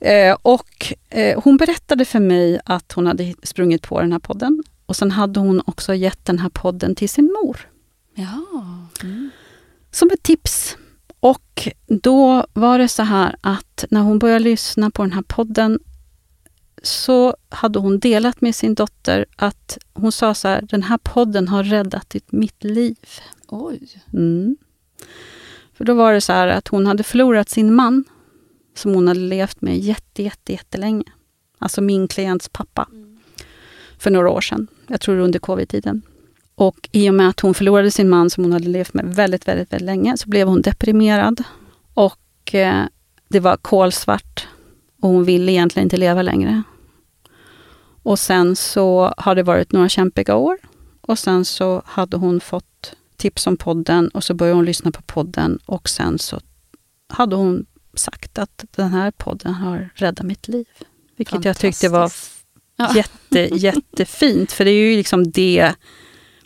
Eh, 0.00 0.36
och 0.42 0.92
eh, 1.08 1.40
hon 1.44 1.56
berättade 1.56 2.04
för 2.04 2.20
mig 2.20 2.60
att 2.64 2.92
hon 2.92 3.06
hade 3.06 3.34
sprungit 3.42 3.82
på 3.82 4.00
den 4.00 4.12
här 4.12 4.18
podden. 4.18 4.62
Och 4.86 4.96
sen 4.96 5.10
hade 5.10 5.40
hon 5.40 5.62
också 5.66 5.94
gett 5.94 6.24
den 6.24 6.38
här 6.38 6.48
podden 6.48 6.94
till 6.94 7.08
sin 7.08 7.36
mor. 7.42 7.68
Ja. 8.14 8.42
Mm. 9.02 9.30
som 9.90 10.10
ett 10.10 10.22
tips. 10.22 10.76
Då 11.88 12.46
var 12.52 12.78
det 12.78 12.88
så 12.88 13.02
här 13.02 13.36
att 13.40 13.84
när 13.90 14.00
hon 14.00 14.18
började 14.18 14.44
lyssna 14.44 14.90
på 14.90 15.02
den 15.02 15.12
här 15.12 15.22
podden 15.22 15.78
så 16.82 17.36
hade 17.48 17.78
hon 17.78 17.98
delat 17.98 18.40
med 18.40 18.54
sin 18.54 18.74
dotter 18.74 19.26
att 19.36 19.78
hon 19.94 20.12
sa 20.12 20.34
så 20.34 20.48
här, 20.48 20.62
den 20.62 20.82
här 20.82 20.98
podden 20.98 21.48
har 21.48 21.64
räddat 21.64 22.16
mitt 22.26 22.64
liv. 22.64 22.96
Oj. 23.48 24.02
Mm. 24.12 24.56
För 25.74 25.84
då 25.84 25.94
var 25.94 26.12
det 26.12 26.20
så 26.20 26.32
här 26.32 26.48
att 26.48 26.68
hon 26.68 26.86
hade 26.86 27.02
förlorat 27.02 27.48
sin 27.48 27.74
man 27.74 28.04
som 28.74 28.94
hon 28.94 29.08
hade 29.08 29.20
levt 29.20 29.60
med 29.60 29.78
jätte, 29.78 30.22
jätte, 30.22 30.52
jättelänge. 30.52 31.04
alltså 31.58 31.80
min 31.80 32.08
klients 32.08 32.48
pappa, 32.48 32.88
för 33.98 34.10
några 34.10 34.30
år 34.30 34.40
sedan. 34.40 34.66
Jag 34.86 35.00
tror 35.00 35.18
under 35.18 35.38
covid-tiden. 35.38 36.02
Och 36.54 36.88
i 36.92 37.10
och 37.10 37.14
med 37.14 37.28
att 37.28 37.40
hon 37.40 37.54
förlorade 37.54 37.90
sin 37.90 38.08
man 38.08 38.30
som 38.30 38.44
hon 38.44 38.52
hade 38.52 38.68
levt 38.68 38.94
med 38.94 39.14
väldigt, 39.14 39.48
väldigt, 39.48 39.72
väldigt 39.72 39.86
länge, 39.86 40.16
så 40.16 40.28
blev 40.28 40.48
hon 40.48 40.62
deprimerad. 40.62 41.44
Och 41.98 42.54
eh, 42.54 42.86
det 43.28 43.40
var 43.40 43.56
kolsvart. 43.56 44.48
Och 45.00 45.08
hon 45.08 45.24
ville 45.24 45.52
egentligen 45.52 45.86
inte 45.86 45.96
leva 45.96 46.22
längre. 46.22 46.62
Och 48.02 48.18
sen 48.18 48.56
så 48.56 49.14
har 49.16 49.34
det 49.34 49.42
varit 49.42 49.72
några 49.72 49.88
kämpiga 49.88 50.36
år. 50.36 50.58
Och 51.00 51.18
sen 51.18 51.44
så 51.44 51.82
hade 51.86 52.16
hon 52.16 52.40
fått 52.40 52.94
tips 53.16 53.46
om 53.46 53.56
podden 53.56 54.08
och 54.08 54.24
så 54.24 54.34
började 54.34 54.56
hon 54.56 54.64
lyssna 54.64 54.90
på 54.90 55.02
podden 55.02 55.58
och 55.66 55.88
sen 55.88 56.18
så 56.18 56.40
hade 57.08 57.36
hon 57.36 57.66
sagt 57.94 58.38
att 58.38 58.64
den 58.70 58.88
här 58.88 59.10
podden 59.10 59.54
har 59.54 59.90
räddat 59.94 60.26
mitt 60.26 60.48
liv. 60.48 60.66
Vilket 61.16 61.44
jag 61.44 61.58
tyckte 61.58 61.88
var 61.88 62.12
jätte, 62.94 63.40
jättefint, 63.40 64.52
för 64.52 64.64
det 64.64 64.70
är 64.70 64.90
ju 64.90 64.96
liksom 64.96 65.30
det 65.30 65.74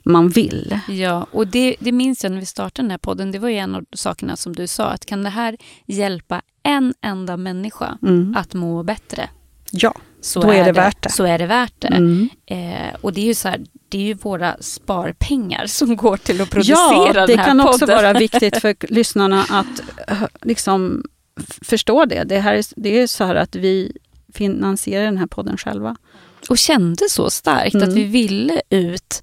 man 0.02 0.28
vill. 0.28 0.78
Ja, 0.88 1.26
och 1.32 1.46
det, 1.46 1.76
det 1.78 1.92
minns 1.92 2.22
jag 2.24 2.32
när 2.32 2.40
vi 2.40 2.46
startade 2.46 2.84
den 2.84 2.90
här 2.90 2.98
podden. 2.98 3.32
Det 3.32 3.38
var 3.38 3.48
ju 3.48 3.56
en 3.56 3.74
av 3.74 3.84
sakerna 3.92 4.36
som 4.36 4.52
du 4.56 4.66
sa, 4.66 4.84
att 4.84 5.06
kan 5.06 5.22
det 5.22 5.30
här 5.30 5.56
hjälpa 5.86 6.42
en 6.62 6.94
enda 7.00 7.36
människa 7.36 7.98
Mm. 8.02 8.36
att 8.36 8.54
må 8.54 8.82
bättre, 8.82 9.28
Ja, 9.74 9.94
så 10.20 10.40
Då 10.42 10.50
är 10.52 10.64
det 10.64 10.72
värt 10.72 11.02
det. 11.02 11.08
Så 11.10 11.24
är 11.24 11.38
det 11.38 11.46
värt 11.46 11.72
det. 11.78 11.88
mm. 11.88 12.28
Eh, 12.46 12.94
och 13.00 13.12
det 13.12 13.20
är 13.20 13.24
ju 13.24 13.34
så 13.34 13.48
här, 13.48 13.60
det 13.88 13.98
är 13.98 14.02
ju 14.02 14.14
våra 14.14 14.56
sparpengar 14.60 15.66
som 15.66 15.96
går 15.96 16.16
till 16.16 16.40
att 16.40 16.50
producera 16.50 16.76
ja 17.06 17.12
den 17.12 17.26
det 17.26 17.36
här 17.36 17.44
kan 17.44 17.58
podden. 17.58 17.74
också 17.74 17.86
vara 17.86 18.12
viktigt 18.18 18.56
för 18.56 18.92
lyssnarna 18.92 19.44
att 19.50 19.82
eh, 20.08 20.22
liksom 20.42 21.04
förstå 21.62 22.04
det. 22.04 22.24
Det, 22.24 22.38
här 22.38 22.54
är, 22.54 22.64
det 22.76 23.00
är 23.00 23.06
så 23.06 23.24
här 23.24 23.34
att 23.34 23.56
vi 23.56 23.92
finansierar 24.34 25.04
den 25.04 25.18
här 25.18 25.26
podden 25.26 25.56
själva. 25.56 25.96
Och 26.48 26.58
kände 26.58 27.08
så 27.08 27.30
starkt 27.30 27.74
Mm. 27.74 27.88
att 27.88 27.94
vi 27.94 28.04
ville 28.04 28.62
ut 28.70 29.22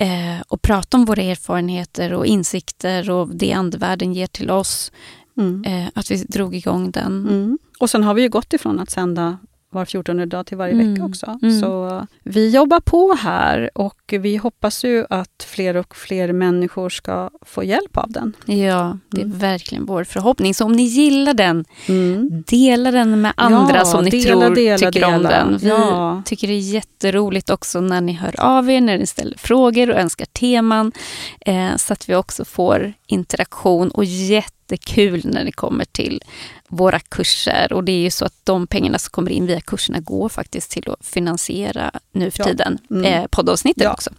eh, 0.00 0.40
och 0.48 0.62
prata 0.62 0.96
om 0.96 1.04
våra 1.04 1.22
erfarenheter 1.22 2.12
och 2.12 2.26
insikter 2.26 3.10
och 3.10 3.28
det 3.28 3.52
andevärlden 3.52 4.12
ger 4.12 4.26
till 4.26 4.50
oss. 4.50 4.92
Mm. 5.38 5.64
Eh, 5.64 5.90
att 5.94 6.10
vi 6.10 6.16
drog 6.16 6.54
igång 6.54 6.90
den. 6.90 7.26
Mm. 7.28 7.58
Och 7.80 7.90
sen 7.90 8.04
har 8.04 8.14
vi 8.14 8.22
ju 8.22 8.28
gått 8.28 8.52
ifrån 8.52 8.80
att 8.80 8.90
sända 8.90 9.38
var 9.72 9.84
14 9.84 10.28
dag 10.28 10.46
till 10.46 10.56
varje 10.56 10.72
Mm. 10.72 10.94
vecka 10.94 11.04
också. 11.06 11.38
Mm. 11.42 11.60
Så 11.60 12.06
vi 12.22 12.50
jobbar 12.50 12.80
på 12.80 13.14
här 13.14 13.70
och 13.74 14.00
vi 14.20 14.36
hoppas 14.36 14.84
ju 14.84 15.06
att 15.10 15.46
fler 15.48 15.76
och 15.76 15.96
fler 15.96 16.32
människor 16.32 16.88
ska 16.90 17.30
få 17.42 17.64
hjälp 17.64 17.96
av 17.96 18.10
den. 18.12 18.32
Ja, 18.44 18.98
det 19.10 19.20
är 19.20 19.24
Mm. 19.24 19.38
verkligen 19.38 19.86
vår 19.86 20.04
förhoppning. 20.04 20.54
Så 20.54 20.64
om 20.64 20.72
ni 20.72 20.82
gillar 20.82 21.34
den, 21.34 21.64
Mm. 21.88 22.42
dela 22.46 22.90
den 22.90 23.20
med 23.20 23.32
andra 23.36 23.76
Ja, 23.76 23.84
som 23.84 24.04
ni 24.04 24.10
dela, 24.10 24.40
tror 24.40 24.54
dela, 24.54 24.78
tycker 24.92 25.04
om 25.06 25.12
dela. 25.12 25.28
den. 25.30 25.58
Vi 25.58 25.68
Ja. 25.68 26.22
tycker 26.24 26.48
det 26.48 26.54
är 26.54 26.58
jätteroligt 26.74 27.50
också 27.50 27.80
när 27.80 28.00
ni 28.00 28.12
hör 28.12 28.40
av 28.40 28.70
er, 28.70 28.80
när 28.80 28.98
ni 28.98 29.06
ställer 29.06 29.38
frågor 29.38 29.90
och 29.90 29.96
önskar 29.96 30.26
teman. 30.26 30.92
Eh, 31.40 31.76
så 31.76 31.92
att 31.92 32.08
vi 32.08 32.14
också 32.14 32.44
får 32.44 32.92
interaktion 33.06 33.90
och 33.90 34.04
jättekul 34.04 35.20
när 35.24 35.44
det 35.44 35.52
kommer 35.52 35.84
till 35.84 36.22
våra 36.70 37.00
kurser. 37.00 37.72
Och 37.72 37.84
det 37.84 37.92
är 37.92 38.00
ju 38.02 38.10
så 38.10 38.24
att 38.24 38.34
de 38.44 38.66
pengarna 38.66 38.98
som 38.98 39.10
kommer 39.10 39.30
in 39.30 39.46
via 39.46 39.60
kurserna 39.60 40.00
går 40.00 40.28
faktiskt 40.28 40.70
till 40.70 40.90
att 40.90 41.06
finansiera 41.06 41.90
nu 42.12 42.30
för 42.30 42.38
Ja. 42.38 42.44
tiden 42.44 42.78
Mm. 42.90 43.04
eh, 43.04 43.26
poddavsnittet 43.30 43.84
Ja. 43.84 43.92
också. 43.92 44.10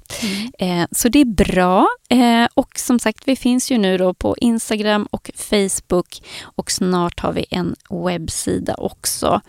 Eh, 0.59 0.85
så 0.91 1.09
det 1.09 1.21
är 1.21 1.25
bra. 1.25 1.87
Eh, 2.09 2.47
och 2.53 2.79
som 2.79 2.99
sagt, 2.99 3.23
vi 3.25 3.35
finns 3.35 3.71
ju 3.71 3.77
nu 3.77 3.97
då 3.97 4.13
på 4.13 4.37
Instagram 4.37 5.07
och 5.11 5.31
Facebook 5.35 6.21
och 6.43 6.71
snart 6.71 7.19
har 7.19 7.33
vi 7.33 7.45
en 7.49 7.75
webbsida 7.89 8.73
också. 8.75 9.41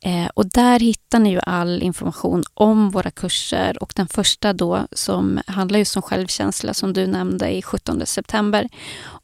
Eh, 0.00 0.26
och 0.34 0.46
där 0.46 0.80
hittar 0.80 1.18
ni 1.18 1.30
ju 1.30 1.40
all 1.46 1.82
information 1.82 2.44
om 2.54 2.90
våra 2.90 3.10
kurser 3.10 3.82
och 3.82 3.92
den 3.96 4.08
första 4.08 4.52
då 4.52 4.86
som 4.92 5.40
handlar 5.46 5.78
just 5.78 5.96
om 5.96 6.02
självkänsla 6.02 6.74
som 6.74 6.92
du 6.92 7.06
nämnde 7.06 7.48
i 7.50 7.62
17 7.62 8.06
september. 8.06 8.68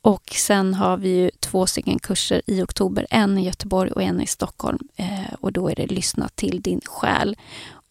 Och 0.02 0.32
sen 0.36 0.74
har 0.74 0.96
vi 0.96 1.08
ju 1.08 1.30
två 1.54 1.66
stycken 1.66 1.98
kurser 1.98 2.42
i 2.46 2.62
oktober, 2.62 3.06
en 3.10 3.38
i 3.38 3.44
Göteborg 3.44 3.90
och 3.90 4.02
en 4.02 4.20
i 4.20 4.26
Stockholm. 4.26 4.78
Eh, 4.96 5.34
och 5.40 5.52
då 5.52 5.68
är 5.68 5.74
det 5.74 5.86
lyssna 5.86 6.28
till 6.34 6.62
din 6.62 6.80
själ. 6.84 7.36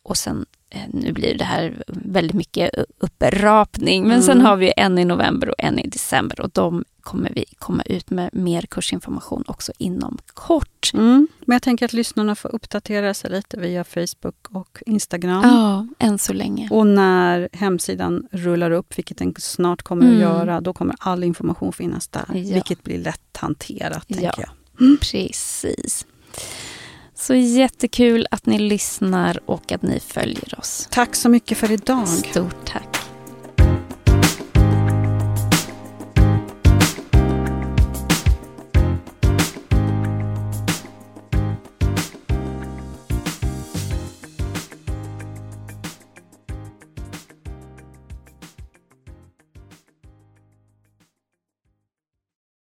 Och 0.03 0.17
sen 0.17 0.45
nu 0.93 1.11
blir 1.11 1.37
det 1.37 1.43
här 1.43 1.83
väldigt 1.87 2.33
mycket 2.33 2.69
upprapning, 2.97 4.07
men 4.07 4.23
sen 4.23 4.31
Mm. 4.37 4.45
har 4.45 4.55
vi 4.57 4.73
en 4.77 4.97
i 4.99 5.05
november 5.05 5.49
och 5.49 5.55
en 5.57 5.79
i 5.79 5.87
december 5.87 6.41
och 6.41 6.49
de 6.53 6.83
kommer 7.01 7.31
vi 7.35 7.45
komma 7.59 7.83
ut 7.85 8.09
med 8.09 8.29
mer 8.33 8.61
kursinformation 8.61 9.43
också 9.47 9.71
inom 9.77 10.17
kort. 10.33 10.91
Mm. 10.93 11.27
Men 11.45 11.55
jag 11.55 11.61
tänker 11.61 11.85
att 11.85 11.93
lyssnarna 11.93 12.35
får 12.35 12.55
uppdatera 12.55 13.13
sig 13.13 13.31
lite 13.31 13.59
via 13.59 13.83
Facebook 13.83 14.47
och 14.49 14.79
Instagram. 14.85 15.41
Ja, 15.43 15.87
än 16.07 16.17
så 16.19 16.33
länge. 16.33 16.67
Och 16.71 16.87
när 16.87 17.49
hemsidan 17.53 18.27
rullar 18.31 18.71
upp, 18.71 18.97
vilket 18.97 19.17
den 19.17 19.33
snart 19.39 19.81
kommer 19.81 20.03
Mm. 20.05 20.15
att 20.15 20.21
göra, 20.21 20.61
då 20.61 20.73
kommer 20.73 20.95
all 20.99 21.23
information 21.23 21.73
finnas 21.73 22.07
där. 22.07 22.25
Ja. 22.27 22.53
Vilket 22.53 22.83
blir 22.83 22.97
lätt 22.97 23.37
hanterat, 23.37 24.03
Ja. 24.07 24.15
tänker 24.15 24.41
jag. 24.79 24.99
Precis. 24.99 26.05
Så 27.23 27.35
jättekul 27.35 28.27
att 28.31 28.45
ni 28.45 28.59
lyssnar 28.59 29.39
och 29.49 29.71
att 29.71 29.81
ni 29.81 29.99
följer 29.99 30.59
oss. 30.59 30.87
Tack 30.91 31.15
så 31.15 31.29
mycket 31.29 31.57
för 31.57 31.71
idag. 31.71 32.07
Stort 32.07 32.65
tack. 32.65 32.92